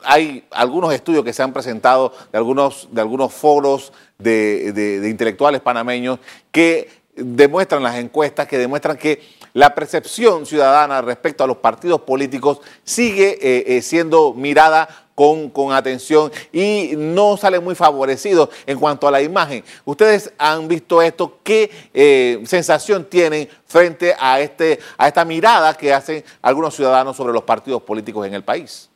hay 0.04 0.46
algunos 0.52 0.94
estudios 0.94 1.24
que 1.24 1.34
se 1.34 1.44
han 1.44 1.54
presentado 1.54 2.14
de 2.32 2.38
algunos, 2.38 2.90
de 2.92 3.02
algunos 3.02 3.32
foros 3.34 3.94
de, 4.18 5.08
intelectuales 5.10 5.62
panameños 5.62 6.20
que 6.52 6.90
demuestran 7.16 7.84
las 7.84 7.98
encuestas, 7.98 8.48
que 8.48 8.58
demuestran 8.58 8.98
que 8.98 9.22
la 9.54 9.76
percepción 9.76 10.46
ciudadana 10.46 11.02
respecto 11.02 11.44
a 11.44 11.48
los 11.48 11.58
partidos 11.58 12.02
políticos 12.02 12.62
sigue 12.84 13.38
eh, 13.42 13.78
eh, 13.78 13.82
siendo 13.82 14.34
mirada 14.34 15.11
con, 15.54 15.72
atención 15.72 16.32
y 16.52 16.94
no 16.98 17.38
sale 17.38 17.60
muy 17.60 17.76
favorecido 17.76 18.50
en 18.66 18.80
cuanto 18.80 19.08
a 19.08 19.12
la 19.12 19.22
imagen. 19.22 19.64
Ustedes 19.86 20.34
han 20.38 20.68
visto 20.68 21.02
esto, 21.02 21.40
¿qué 21.44 21.70
eh, 21.94 22.42
sensación 22.46 23.06
tienen 23.06 23.48
frente 23.66 24.16
a, 24.20 24.40
este, 24.40 24.80
a 24.98 25.08
esta 25.08 25.24
mirada 25.24 25.76
que 25.76 25.94
hacen 25.94 26.24
algunos 26.42 26.76
ciudadanos 26.76 27.16
sobre 27.16 27.34
los 27.34 27.44
partidos 27.44 27.84
políticos 27.84 28.26
en 28.26 28.34
el 28.34 28.44
país? 28.44 28.90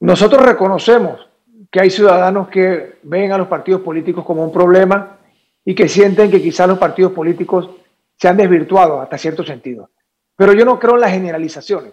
Nosotros 0.00 0.42
reconocemos 0.42 1.26
que 1.70 1.80
hay 1.80 1.90
ciudadanos 1.90 2.48
que 2.48 2.98
ven 3.02 3.32
a 3.32 3.38
los 3.38 3.48
partidos 3.48 3.80
políticos 3.80 4.24
como 4.24 4.44
un 4.44 4.52
problema 4.52 5.18
y 5.64 5.74
que 5.74 5.88
sienten 5.88 6.30
que 6.30 6.40
quizás 6.40 6.68
los 6.68 6.78
partidos 6.78 7.12
políticos 7.12 7.68
se 8.16 8.28
han 8.28 8.36
desvirtuado 8.36 9.00
hasta 9.00 9.18
cierto 9.18 9.44
sentido. 9.44 9.90
Pero 10.36 10.52
yo 10.52 10.64
no 10.64 10.78
creo 10.78 10.94
en 10.94 11.00
las 11.00 11.10
generalizaciones. 11.10 11.92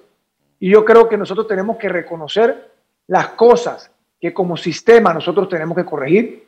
Y 0.60 0.70
yo 0.70 0.86
creo 0.86 1.10
que 1.10 1.18
nosotros 1.18 1.48
tenemos 1.48 1.78
que 1.78 1.90
reconocer 1.90 2.73
las 3.08 3.30
cosas 3.30 3.92
que 4.20 4.34
como 4.34 4.56
sistema 4.56 5.14
nosotros 5.14 5.50
tenemos 5.50 5.76
que 5.76 5.86
corregir, 5.86 6.48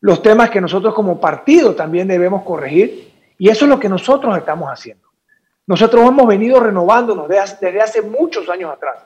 los 0.00 0.22
temas 0.22 0.50
que 0.50 0.60
nosotros 0.60 0.94
como 0.94 1.20
partido 1.20 1.74
también 1.74 2.06
debemos 2.06 2.42
corregir, 2.42 3.12
y 3.38 3.48
eso 3.48 3.64
es 3.64 3.68
lo 3.68 3.80
que 3.80 3.88
nosotros 3.88 4.36
estamos 4.36 4.68
haciendo. 4.68 5.06
Nosotros 5.66 6.06
hemos 6.06 6.26
venido 6.26 6.60
renovándonos 6.60 7.28
desde 7.28 7.80
hace 7.80 8.02
muchos 8.02 8.48
años 8.48 8.72
atrás. 8.72 9.04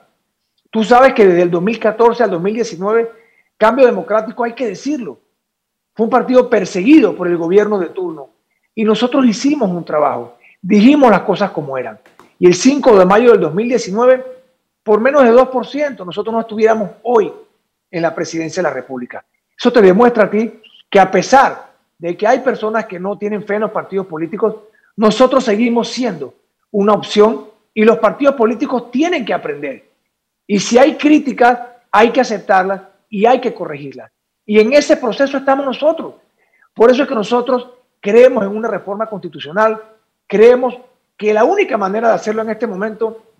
Tú 0.69 0.83
sabes 0.83 1.13
que 1.13 1.25
desde 1.25 1.41
el 1.41 1.51
2014 1.51 2.23
al 2.23 2.31
2019, 2.31 3.11
Cambio 3.57 3.85
Democrático, 3.85 4.43
hay 4.43 4.53
que 4.53 4.67
decirlo, 4.67 5.19
fue 5.95 6.05
un 6.05 6.09
partido 6.09 6.49
perseguido 6.49 7.15
por 7.15 7.27
el 7.27 7.37
gobierno 7.37 7.79
de 7.79 7.87
turno. 7.87 8.29
Y 8.73 8.83
nosotros 8.83 9.25
hicimos 9.25 9.69
un 9.69 9.83
trabajo, 9.83 10.37
dijimos 10.61 11.11
las 11.11 11.21
cosas 11.21 11.51
como 11.51 11.77
eran. 11.77 11.99
Y 12.39 12.47
el 12.47 12.53
5 12.53 12.97
de 12.97 13.05
mayo 13.05 13.31
del 13.31 13.41
2019 13.41 14.40
por 14.83 14.99
menos 14.99 15.23
de 15.23 15.31
2%, 15.31 16.05
nosotros 16.05 16.33
no 16.33 16.41
estuviéramos 16.41 16.91
hoy 17.03 17.31
en 17.89 18.01
la 18.01 18.15
presidencia 18.15 18.61
de 18.61 18.69
la 18.69 18.73
República. 18.73 19.23
Eso 19.57 19.71
te 19.71 19.81
demuestra 19.81 20.25
a 20.25 20.29
ti 20.29 20.61
que 20.89 20.99
a 20.99 21.11
pesar 21.11 21.71
de 21.97 22.17
que 22.17 22.25
hay 22.25 22.39
personas 22.39 22.85
que 22.85 22.99
no 22.99 23.17
tienen 23.17 23.45
fe 23.45 23.55
en 23.55 23.61
los 23.61 23.71
partidos 23.71 24.07
políticos, 24.07 24.55
nosotros 24.95 25.43
seguimos 25.43 25.89
siendo 25.89 26.33
una 26.71 26.93
opción 26.93 27.47
y 27.73 27.83
los 27.83 27.99
partidos 27.99 28.35
políticos 28.35 28.89
tienen 28.91 29.23
que 29.23 29.33
aprender. 29.33 29.89
Y 30.47 30.59
si 30.59 30.77
hay 30.77 30.97
críticas, 30.97 31.59
hay 31.91 32.11
que 32.11 32.21
aceptarlas 32.21 32.81
y 33.09 33.25
hay 33.25 33.39
que 33.39 33.53
corregirlas. 33.53 34.11
Y 34.45 34.59
en 34.59 34.73
ese 34.73 34.97
proceso 34.97 35.37
estamos 35.37 35.65
nosotros. 35.65 36.15
Por 36.73 36.89
eso 36.89 37.03
es 37.03 37.07
que 37.07 37.15
nosotros 37.15 37.69
creemos 37.99 38.43
en 38.43 38.55
una 38.55 38.67
reforma 38.67 39.05
constitucional, 39.05 39.81
creemos 40.27 40.75
que 41.15 41.33
la 41.33 41.43
única 41.43 41.77
manera 41.77 42.07
de 42.07 42.15
hacerlo 42.15 42.41
en 42.41 42.49
este 42.49 42.65
momento 42.65 43.30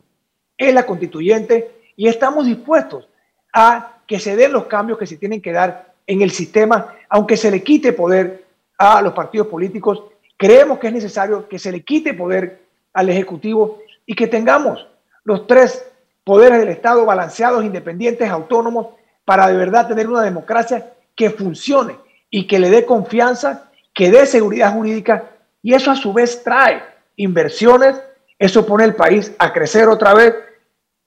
es 0.67 0.73
la 0.75 0.85
constituyente 0.85 1.71
y 1.95 2.07
estamos 2.07 2.45
dispuestos 2.45 3.07
a 3.51 3.97
que 4.05 4.19
se 4.19 4.35
den 4.35 4.53
los 4.53 4.65
cambios 4.65 4.99
que 4.99 5.07
se 5.07 5.17
tienen 5.17 5.41
que 5.41 5.51
dar 5.51 5.93
en 6.05 6.21
el 6.21 6.29
sistema, 6.29 6.95
aunque 7.09 7.35
se 7.35 7.49
le 7.49 7.63
quite 7.63 7.93
poder 7.93 8.45
a 8.77 9.01
los 9.01 9.13
partidos 9.13 9.47
políticos. 9.47 10.03
Creemos 10.37 10.77
que 10.77 10.87
es 10.87 10.93
necesario 10.93 11.47
que 11.49 11.57
se 11.57 11.71
le 11.71 11.81
quite 11.81 12.13
poder 12.13 12.61
al 12.93 13.09
Ejecutivo 13.09 13.79
y 14.05 14.13
que 14.13 14.27
tengamos 14.27 14.87
los 15.23 15.47
tres 15.47 15.83
poderes 16.23 16.59
del 16.59 16.69
Estado 16.69 17.05
balanceados, 17.05 17.63
independientes, 17.63 18.29
autónomos, 18.29 18.87
para 19.25 19.47
de 19.47 19.57
verdad 19.57 19.87
tener 19.87 20.07
una 20.07 20.21
democracia 20.21 20.93
que 21.15 21.31
funcione 21.31 21.97
y 22.29 22.45
que 22.45 22.59
le 22.59 22.69
dé 22.69 22.85
confianza, 22.85 23.71
que 23.93 24.11
dé 24.11 24.27
seguridad 24.27 24.73
jurídica 24.73 25.31
y 25.63 25.73
eso 25.73 25.89
a 25.89 25.95
su 25.95 26.13
vez 26.13 26.43
trae 26.43 26.83
inversiones, 27.15 27.99
eso 28.37 28.65
pone 28.65 28.83
el 28.83 28.95
país 28.95 29.33
a 29.39 29.53
crecer 29.53 29.87
otra 29.87 30.13
vez 30.13 30.33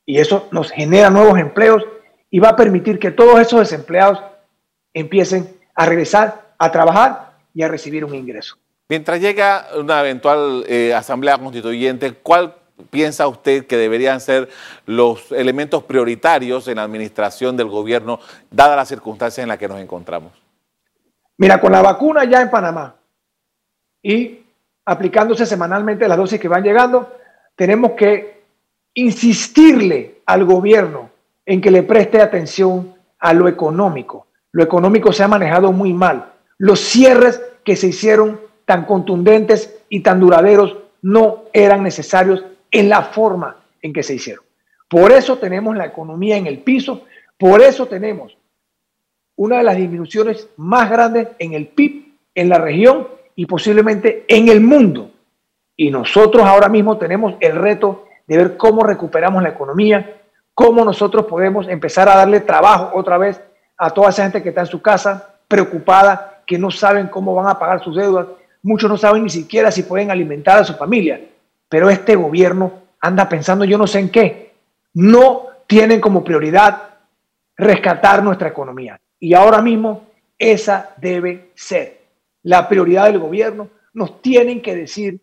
y 0.06 0.18
eso 0.18 0.48
nos 0.50 0.70
genera 0.70 1.10
nuevos 1.10 1.38
empleos 1.38 1.82
y 2.30 2.38
va 2.38 2.50
a 2.50 2.56
permitir 2.56 2.98
que 2.98 3.10
todos 3.10 3.40
esos 3.40 3.60
desempleados 3.60 4.20
empiecen 4.92 5.48
a 5.74 5.86
regresar 5.86 6.44
a 6.58 6.70
trabajar 6.70 7.32
y 7.52 7.62
a 7.62 7.68
recibir 7.68 8.04
un 8.04 8.14
ingreso. 8.14 8.56
Mientras 8.88 9.20
llega 9.20 9.66
una 9.76 10.00
eventual 10.00 10.64
eh, 10.68 10.94
asamblea 10.94 11.38
constituyente, 11.38 12.12
¿cuál 12.12 12.54
piensa 12.90 13.26
usted 13.28 13.66
que 13.66 13.76
deberían 13.76 14.20
ser 14.20 14.48
los 14.86 15.32
elementos 15.32 15.84
prioritarios 15.84 16.68
en 16.68 16.76
la 16.76 16.82
administración 16.82 17.56
del 17.56 17.68
gobierno, 17.68 18.20
dadas 18.50 18.76
las 18.76 18.88
circunstancias 18.88 19.42
en 19.42 19.48
las 19.48 19.58
que 19.58 19.68
nos 19.68 19.80
encontramos? 19.80 20.32
Mira, 21.36 21.60
con 21.60 21.72
la 21.72 21.82
vacuna 21.82 22.24
ya 22.24 22.42
en 22.42 22.50
Panamá 22.50 22.96
y 24.02 24.40
aplicándose 24.84 25.46
semanalmente 25.46 26.06
las 26.06 26.18
dosis 26.18 26.38
que 26.38 26.48
van 26.48 26.62
llegando, 26.62 27.10
tenemos 27.56 27.92
que 27.92 28.33
insistirle 28.94 30.22
al 30.26 30.44
gobierno 30.44 31.10
en 31.44 31.60
que 31.60 31.70
le 31.70 31.82
preste 31.82 32.20
atención 32.20 32.94
a 33.18 33.32
lo 33.34 33.48
económico. 33.48 34.28
Lo 34.52 34.62
económico 34.62 35.12
se 35.12 35.22
ha 35.22 35.28
manejado 35.28 35.72
muy 35.72 35.92
mal. 35.92 36.32
Los 36.58 36.80
cierres 36.80 37.42
que 37.64 37.76
se 37.76 37.88
hicieron 37.88 38.40
tan 38.64 38.84
contundentes 38.84 39.82
y 39.88 40.00
tan 40.00 40.20
duraderos 40.20 40.76
no 41.02 41.44
eran 41.52 41.82
necesarios 41.82 42.44
en 42.70 42.88
la 42.88 43.02
forma 43.02 43.56
en 43.82 43.92
que 43.92 44.02
se 44.02 44.14
hicieron. 44.14 44.44
Por 44.88 45.12
eso 45.12 45.38
tenemos 45.38 45.76
la 45.76 45.86
economía 45.86 46.36
en 46.36 46.46
el 46.46 46.58
piso, 46.58 47.04
por 47.38 47.60
eso 47.60 47.86
tenemos 47.86 48.36
una 49.36 49.58
de 49.58 49.64
las 49.64 49.76
disminuciones 49.76 50.48
más 50.56 50.88
grandes 50.90 51.28
en 51.38 51.54
el 51.54 51.66
PIB 51.68 52.04
en 52.34 52.48
la 52.48 52.58
región 52.58 53.08
y 53.36 53.46
posiblemente 53.46 54.24
en 54.28 54.48
el 54.48 54.60
mundo. 54.60 55.10
Y 55.76 55.90
nosotros 55.90 56.44
ahora 56.44 56.68
mismo 56.68 56.98
tenemos 56.98 57.34
el 57.40 57.56
reto 57.56 58.06
de 58.26 58.36
ver 58.36 58.56
cómo 58.56 58.82
recuperamos 58.82 59.42
la 59.42 59.50
economía, 59.50 60.20
cómo 60.54 60.84
nosotros 60.84 61.26
podemos 61.26 61.68
empezar 61.68 62.08
a 62.08 62.16
darle 62.16 62.40
trabajo 62.40 62.92
otra 62.94 63.18
vez 63.18 63.40
a 63.76 63.90
toda 63.90 64.10
esa 64.10 64.22
gente 64.22 64.42
que 64.42 64.50
está 64.50 64.62
en 64.62 64.66
su 64.66 64.80
casa 64.80 65.34
preocupada, 65.48 66.42
que 66.46 66.58
no 66.58 66.70
saben 66.70 67.08
cómo 67.08 67.34
van 67.34 67.48
a 67.48 67.58
pagar 67.58 67.82
sus 67.82 67.96
deudas, 67.96 68.26
muchos 68.62 68.88
no 68.88 68.96
saben 68.96 69.24
ni 69.24 69.30
siquiera 69.30 69.70
si 69.70 69.82
pueden 69.82 70.10
alimentar 70.10 70.58
a 70.58 70.64
su 70.64 70.74
familia, 70.74 71.20
pero 71.68 71.90
este 71.90 72.16
gobierno 72.16 72.72
anda 73.00 73.28
pensando 73.28 73.64
yo 73.64 73.76
no 73.76 73.86
sé 73.86 73.98
en 73.98 74.10
qué. 74.10 74.54
No 74.94 75.46
tienen 75.66 76.00
como 76.00 76.24
prioridad 76.24 76.94
rescatar 77.56 78.22
nuestra 78.22 78.48
economía. 78.48 78.98
Y 79.18 79.34
ahora 79.34 79.60
mismo 79.60 80.06
esa 80.38 80.90
debe 80.96 81.50
ser 81.54 82.00
la 82.42 82.68
prioridad 82.68 83.06
del 83.06 83.18
gobierno. 83.18 83.68
Nos 83.92 84.20
tienen 84.22 84.62
que 84.62 84.74
decir 84.74 85.20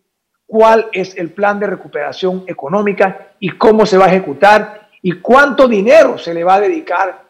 cuál 0.52 0.90
es 0.92 1.16
el 1.16 1.30
plan 1.30 1.58
de 1.58 1.66
recuperación 1.66 2.44
económica 2.46 3.28
y 3.40 3.52
cómo 3.52 3.86
se 3.86 3.96
va 3.96 4.04
a 4.04 4.08
ejecutar 4.08 4.90
y 5.00 5.12
cuánto 5.12 5.66
dinero 5.66 6.18
se 6.18 6.34
le 6.34 6.44
va 6.44 6.56
a 6.56 6.60
dedicar 6.60 7.22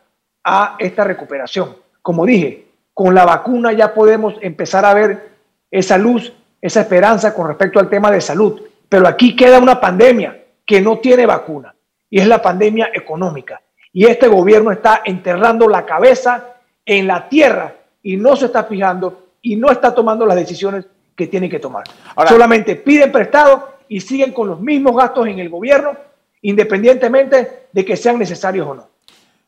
a 0.42 0.74
esta 0.76 1.04
recuperación. 1.04 1.76
Como 2.02 2.26
dije, 2.26 2.66
con 2.92 3.14
la 3.14 3.24
vacuna 3.24 3.70
ya 3.70 3.94
podemos 3.94 4.34
empezar 4.40 4.84
a 4.84 4.92
ver 4.92 5.30
esa 5.70 5.98
luz, 5.98 6.32
esa 6.60 6.80
esperanza 6.80 7.32
con 7.32 7.46
respecto 7.46 7.78
al 7.78 7.88
tema 7.88 8.10
de 8.10 8.20
salud. 8.20 8.60
Pero 8.88 9.06
aquí 9.06 9.36
queda 9.36 9.60
una 9.60 9.80
pandemia 9.80 10.42
que 10.66 10.80
no 10.80 10.98
tiene 10.98 11.24
vacuna 11.24 11.72
y 12.10 12.18
es 12.18 12.26
la 12.26 12.42
pandemia 12.42 12.90
económica. 12.92 13.62
Y 13.92 14.04
este 14.06 14.26
gobierno 14.26 14.72
está 14.72 15.02
enterrando 15.04 15.68
la 15.68 15.86
cabeza 15.86 16.56
en 16.84 17.06
la 17.06 17.28
tierra 17.28 17.72
y 18.02 18.16
no 18.16 18.34
se 18.34 18.46
está 18.46 18.64
fijando 18.64 19.28
y 19.40 19.54
no 19.54 19.70
está 19.70 19.94
tomando 19.94 20.26
las 20.26 20.36
decisiones 20.36 20.86
que 21.22 21.30
tiene 21.30 21.48
que 21.48 21.60
tomar. 21.60 21.84
Solamente 22.28 22.76
piden 22.76 23.12
prestado 23.12 23.76
y 23.88 24.00
siguen 24.00 24.32
con 24.32 24.48
los 24.48 24.60
mismos 24.60 24.96
gastos 24.96 25.28
en 25.28 25.38
el 25.38 25.48
gobierno, 25.48 25.96
independientemente 26.42 27.66
de 27.72 27.84
que 27.84 27.96
sean 27.96 28.18
necesarios 28.18 28.66
o 28.66 28.74
no. 28.74 28.88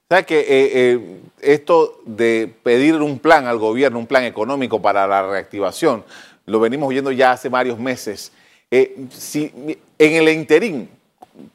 ¿Sabe 0.09 0.25
que 0.25 0.41
eh, 0.41 0.47
eh, 0.49 1.21
esto 1.41 2.01
de 2.05 2.53
pedir 2.63 2.95
un 2.97 3.19
plan 3.19 3.47
al 3.47 3.59
gobierno, 3.59 3.99
un 3.99 4.07
plan 4.07 4.25
económico 4.25 4.81
para 4.81 5.07
la 5.07 5.29
reactivación, 5.29 6.05
lo 6.47 6.61
venimos 6.61 6.89
viendo 6.91 7.11
ya 7.11 7.33
hace 7.33 7.49
varios 7.49 7.79
meses? 7.79 8.31
Eh, 8.71 9.07
si 9.11 9.51
en 9.99 10.13
el 10.13 10.29
interín 10.29 10.89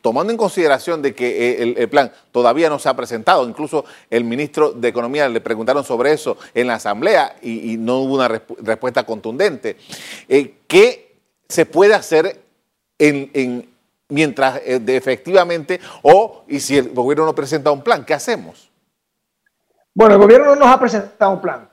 tomando 0.01 0.31
en 0.31 0.37
consideración 0.37 1.01
de 1.01 1.13
que 1.13 1.61
eh, 1.61 1.75
el, 1.77 1.89
plan 1.89 2.11
todavía 2.31 2.69
no 2.69 2.79
se 2.79 2.89
ha 2.89 2.95
presentado, 2.95 3.47
incluso 3.47 3.85
el 4.09 4.23
ministro 4.23 4.71
de 4.71 4.87
Economía 4.87 5.29
le 5.29 5.41
preguntaron 5.41 5.83
sobre 5.83 6.11
eso 6.11 6.37
en 6.53 6.67
la 6.67 6.75
Asamblea 6.75 7.35
y, 7.41 7.77
no 7.77 7.99
hubo 7.99 8.15
una 8.15 8.27
respuesta 8.27 9.05
contundente, 9.05 9.77
eh, 10.27 10.55
¿qué 10.67 11.15
se 11.47 11.65
puede 11.65 11.93
hacer 11.93 12.41
en, 12.97 13.69
mientras 14.09 14.57
eh, 14.65 14.81
efectivamente 14.87 15.79
o 16.01 16.43
y 16.47 16.59
si 16.59 16.77
el 16.77 16.89
gobierno 16.93 17.25
no 17.25 17.35
presenta 17.35 17.71
un 17.71 17.81
plan, 17.81 18.05
¿qué 18.05 18.13
hacemos? 18.13 18.69
Bueno, 19.93 20.15
el 20.15 20.21
gobierno 20.21 20.47
no 20.47 20.55
nos 20.55 20.69
ha 20.69 20.79
presentado 20.79 21.31
un 21.31 21.41
plan. 21.41 21.69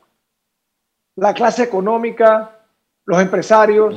La 1.17 1.35
clase 1.35 1.63
económica, 1.63 2.61
los 3.05 3.21
empresarios, 3.21 3.95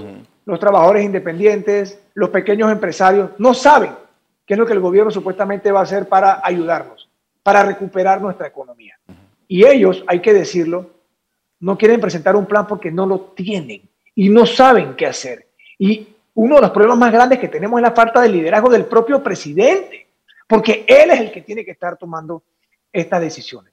los 0.50 0.60
trabajadores 0.60 1.06
independientes, 1.06 2.00
los 2.16 2.32
pequeños 2.32 2.72
empresarios 2.72 3.30
no 3.38 3.54
saben 3.54 3.92
qué 4.48 4.56
es 4.56 4.58
lo 4.58 4.66
que 4.66 4.74
el 4.74 4.80
gobierno 4.80 5.12
supuestamente 5.12 5.72
va 5.72 5.82
a 5.82 5.84
hacer 5.84 6.10
para 6.10 6.42
ayudarnos, 6.44 7.08
para 7.44 7.64
recuperar 7.64 8.20
nuestra 8.20 8.48
economía. 8.48 8.98
Y 9.48 9.64
ellos, 9.64 10.04
hay 10.08 10.22
que 10.22 10.34
decirlo, 10.34 10.90
no 11.60 11.78
quieren 11.78 12.02
presentar 12.02 12.36
un 12.36 12.48
plan 12.48 12.66
porque 12.66 12.92
no 12.92 13.06
lo 13.06 13.20
tienen 13.36 13.88
y 14.16 14.30
no 14.30 14.48
saben 14.48 14.96
qué 14.96 15.06
hacer. 15.06 15.50
Y 15.78 16.16
uno 16.34 16.56
de 16.56 16.62
los 16.62 16.72
problemas 16.72 16.98
más 16.98 17.12
grandes 17.12 17.38
que 17.38 17.48
tenemos 17.48 17.80
es 17.80 17.84
la 17.84 17.92
falta 17.92 18.20
de 18.22 18.30
liderazgo 18.30 18.70
del 18.70 18.86
propio 18.86 19.22
presidente, 19.22 20.08
porque 20.48 20.84
él 20.88 21.12
es 21.12 21.20
el 21.20 21.32
que 21.32 21.42
tiene 21.42 21.64
que 21.64 21.72
estar 21.72 21.96
tomando 21.96 22.42
estas 22.92 23.22
decisiones. 23.22 23.72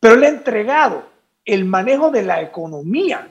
Pero 0.00 0.14
él 0.14 0.24
ha 0.24 0.28
entregado 0.28 1.04
el 1.44 1.64
manejo 1.64 2.10
de 2.10 2.24
la 2.24 2.42
economía 2.42 3.28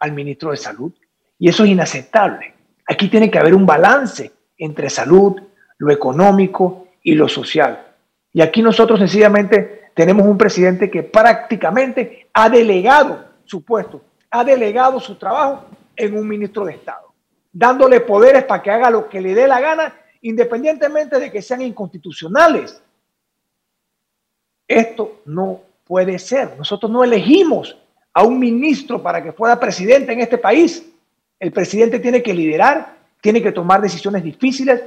al 0.00 0.12
ministro 0.12 0.50
de 0.50 0.56
Salud 0.56 0.92
y 1.38 1.48
eso 1.48 1.64
es 1.64 1.70
inaceptable. 1.70 2.54
Aquí 2.86 3.08
tiene 3.08 3.30
que 3.30 3.38
haber 3.38 3.54
un 3.54 3.66
balance 3.66 4.32
entre 4.58 4.90
salud, 4.90 5.40
lo 5.78 5.92
económico 5.92 6.88
y 7.02 7.14
lo 7.14 7.28
social. 7.28 7.86
Y 8.32 8.40
aquí 8.40 8.62
nosotros 8.62 8.98
sencillamente 8.98 9.90
tenemos 9.94 10.26
un 10.26 10.38
presidente 10.38 10.90
que 10.90 11.02
prácticamente 11.02 12.28
ha 12.32 12.48
delegado 12.48 13.24
su 13.44 13.64
puesto, 13.64 14.02
ha 14.30 14.44
delegado 14.44 15.00
su 15.00 15.16
trabajo 15.16 15.66
en 15.96 16.16
un 16.16 16.28
ministro 16.28 16.64
de 16.64 16.74
Estado, 16.74 17.14
dándole 17.52 18.00
poderes 18.00 18.44
para 18.44 18.62
que 18.62 18.70
haga 18.70 18.90
lo 18.90 19.08
que 19.08 19.20
le 19.20 19.34
dé 19.34 19.48
la 19.48 19.60
gana, 19.60 19.94
independientemente 20.20 21.18
de 21.18 21.30
que 21.30 21.42
sean 21.42 21.62
inconstitucionales. 21.62 22.82
Esto 24.68 25.22
no 25.24 25.60
puede 25.84 26.18
ser. 26.18 26.56
Nosotros 26.58 26.90
no 26.90 27.04
elegimos 27.04 27.76
a 28.12 28.22
un 28.24 28.38
ministro 28.38 29.02
para 29.02 29.22
que 29.22 29.32
fuera 29.32 29.58
presidente 29.58 30.12
en 30.12 30.20
este 30.20 30.38
país. 30.38 30.84
El 31.38 31.52
presidente 31.52 31.98
tiene 31.98 32.22
que 32.22 32.32
liderar, 32.32 32.96
tiene 33.20 33.42
que 33.42 33.52
tomar 33.52 33.80
decisiones 33.80 34.22
difíciles 34.22 34.82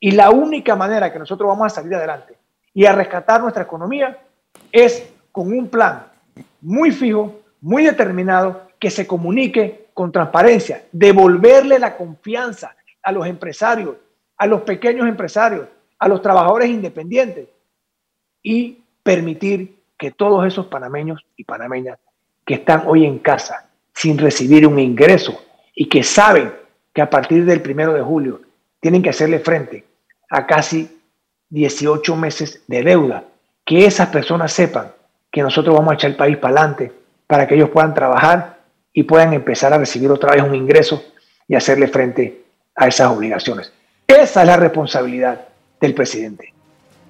y 0.00 0.10
la 0.12 0.30
única 0.30 0.74
manera 0.74 1.12
que 1.12 1.18
nosotros 1.18 1.48
vamos 1.48 1.66
a 1.66 1.74
salir 1.74 1.94
adelante 1.94 2.34
y 2.74 2.84
a 2.86 2.92
rescatar 2.92 3.40
nuestra 3.40 3.62
economía 3.62 4.18
es 4.72 5.10
con 5.30 5.52
un 5.52 5.68
plan 5.68 6.06
muy 6.60 6.90
fijo, 6.90 7.40
muy 7.60 7.84
determinado, 7.84 8.68
que 8.78 8.90
se 8.90 9.06
comunique 9.06 9.86
con 9.94 10.10
transparencia, 10.10 10.84
devolverle 10.90 11.78
la 11.78 11.96
confianza 11.96 12.74
a 13.02 13.12
los 13.12 13.26
empresarios, 13.26 13.96
a 14.36 14.46
los 14.46 14.62
pequeños 14.62 15.06
empresarios, 15.06 15.68
a 15.98 16.08
los 16.08 16.20
trabajadores 16.20 16.68
independientes 16.68 17.46
y 18.42 18.82
permitir 19.04 19.78
que 19.96 20.10
todos 20.10 20.44
esos 20.46 20.66
panameños 20.66 21.24
y 21.36 21.44
panameñas 21.44 21.98
que 22.44 22.54
están 22.54 22.82
hoy 22.86 23.04
en 23.04 23.20
casa 23.20 23.68
sin 23.94 24.18
recibir 24.18 24.66
un 24.66 24.80
ingreso 24.80 25.40
y 25.74 25.88
que 25.88 26.02
saben 26.02 26.52
que 26.92 27.02
a 27.02 27.10
partir 27.10 27.44
del 27.44 27.62
primero 27.62 27.92
de 27.92 28.02
julio 28.02 28.40
tienen 28.80 29.02
que 29.02 29.10
hacerle 29.10 29.38
frente 29.38 29.84
a 30.28 30.46
casi 30.46 31.00
18 31.50 32.16
meses 32.16 32.62
de 32.66 32.82
deuda. 32.82 33.24
Que 33.64 33.86
esas 33.86 34.08
personas 34.08 34.52
sepan 34.52 34.92
que 35.30 35.42
nosotros 35.42 35.74
vamos 35.74 35.92
a 35.92 35.94
echar 35.94 36.10
el 36.10 36.16
país 36.16 36.36
para 36.36 36.60
adelante 36.60 36.92
para 37.26 37.46
que 37.46 37.54
ellos 37.54 37.70
puedan 37.70 37.94
trabajar 37.94 38.58
y 38.92 39.04
puedan 39.04 39.32
empezar 39.32 39.72
a 39.72 39.78
recibir 39.78 40.10
otra 40.10 40.32
vez 40.32 40.42
un 40.42 40.54
ingreso 40.54 41.02
y 41.48 41.54
hacerle 41.54 41.88
frente 41.88 42.44
a 42.74 42.88
esas 42.88 43.10
obligaciones. 43.10 43.72
Esa 44.06 44.42
es 44.42 44.46
la 44.46 44.56
responsabilidad 44.56 45.40
del 45.80 45.94
presidente. 45.94 46.52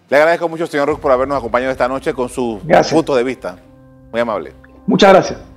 Le 0.09 0.16
agradezco 0.16 0.48
mucho, 0.48 0.66
señor 0.66 0.88
Rook, 0.88 1.01
por 1.01 1.11
habernos 1.11 1.38
acompañado 1.38 1.72
esta 1.72 1.88
noche 1.88 2.12
con 2.12 2.29
su 2.29 2.61
punto 2.90 3.16
de 3.16 3.25
vista. 3.25 3.57
Muy 4.12 4.20
amable. 4.20 4.53
Muchas 4.87 5.11
gracias. 5.11 5.52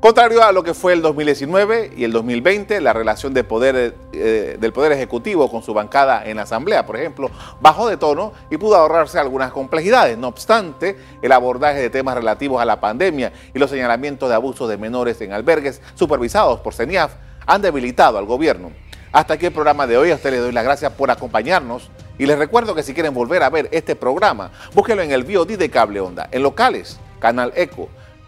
Contrario 0.00 0.42
a 0.42 0.50
lo 0.50 0.62
que 0.62 0.72
fue 0.72 0.94
el 0.94 1.02
2019 1.02 1.92
y 1.94 2.04
el 2.04 2.12
2020, 2.12 2.80
la 2.80 2.94
relación 2.94 3.34
eh, 3.36 4.56
del 4.58 4.72
Poder 4.72 4.92
Ejecutivo 4.92 5.50
con 5.50 5.62
su 5.62 5.74
bancada 5.74 6.24
en 6.24 6.38
la 6.38 6.44
Asamblea, 6.44 6.86
por 6.86 6.96
ejemplo, 6.96 7.30
bajó 7.60 7.86
de 7.86 7.98
tono 7.98 8.32
y 8.50 8.56
pudo 8.56 8.76
ahorrarse 8.76 9.18
algunas 9.18 9.52
complejidades. 9.52 10.16
No 10.16 10.28
obstante, 10.28 10.96
el 11.20 11.32
abordaje 11.32 11.80
de 11.80 11.90
temas 11.90 12.14
relativos 12.14 12.62
a 12.62 12.64
la 12.64 12.80
pandemia 12.80 13.34
y 13.52 13.58
los 13.58 13.68
señalamientos 13.68 14.30
de 14.30 14.36
abusos 14.36 14.70
de 14.70 14.78
menores 14.78 15.20
en 15.20 15.34
albergues 15.34 15.82
supervisados 15.96 16.60
por 16.60 16.72
CENIAF 16.72 17.12
han 17.46 17.60
debilitado 17.60 18.16
al 18.16 18.24
gobierno. 18.24 18.70
Hasta 19.12 19.34
aquí 19.34 19.44
el 19.44 19.52
programa 19.52 19.86
de 19.86 19.98
hoy. 19.98 20.12
A 20.12 20.14
usted 20.14 20.30
le 20.30 20.38
doy 20.38 20.52
las 20.52 20.64
gracias 20.64 20.92
por 20.92 21.10
acompañarnos 21.10 21.90
y 22.16 22.24
les 22.24 22.38
recuerdo 22.38 22.74
que 22.74 22.82
si 22.82 22.94
quieren 22.94 23.12
volver 23.12 23.42
a 23.42 23.50
ver 23.50 23.68
este 23.70 23.94
programa, 23.96 24.50
búsquelo 24.72 25.02
en 25.02 25.12
el 25.12 25.24
VOD 25.24 25.58
de 25.58 25.68
Cable 25.68 26.00
Onda, 26.00 26.26
en 26.32 26.42
locales, 26.42 26.98
Canal 27.18 27.52
Eco 27.54 27.90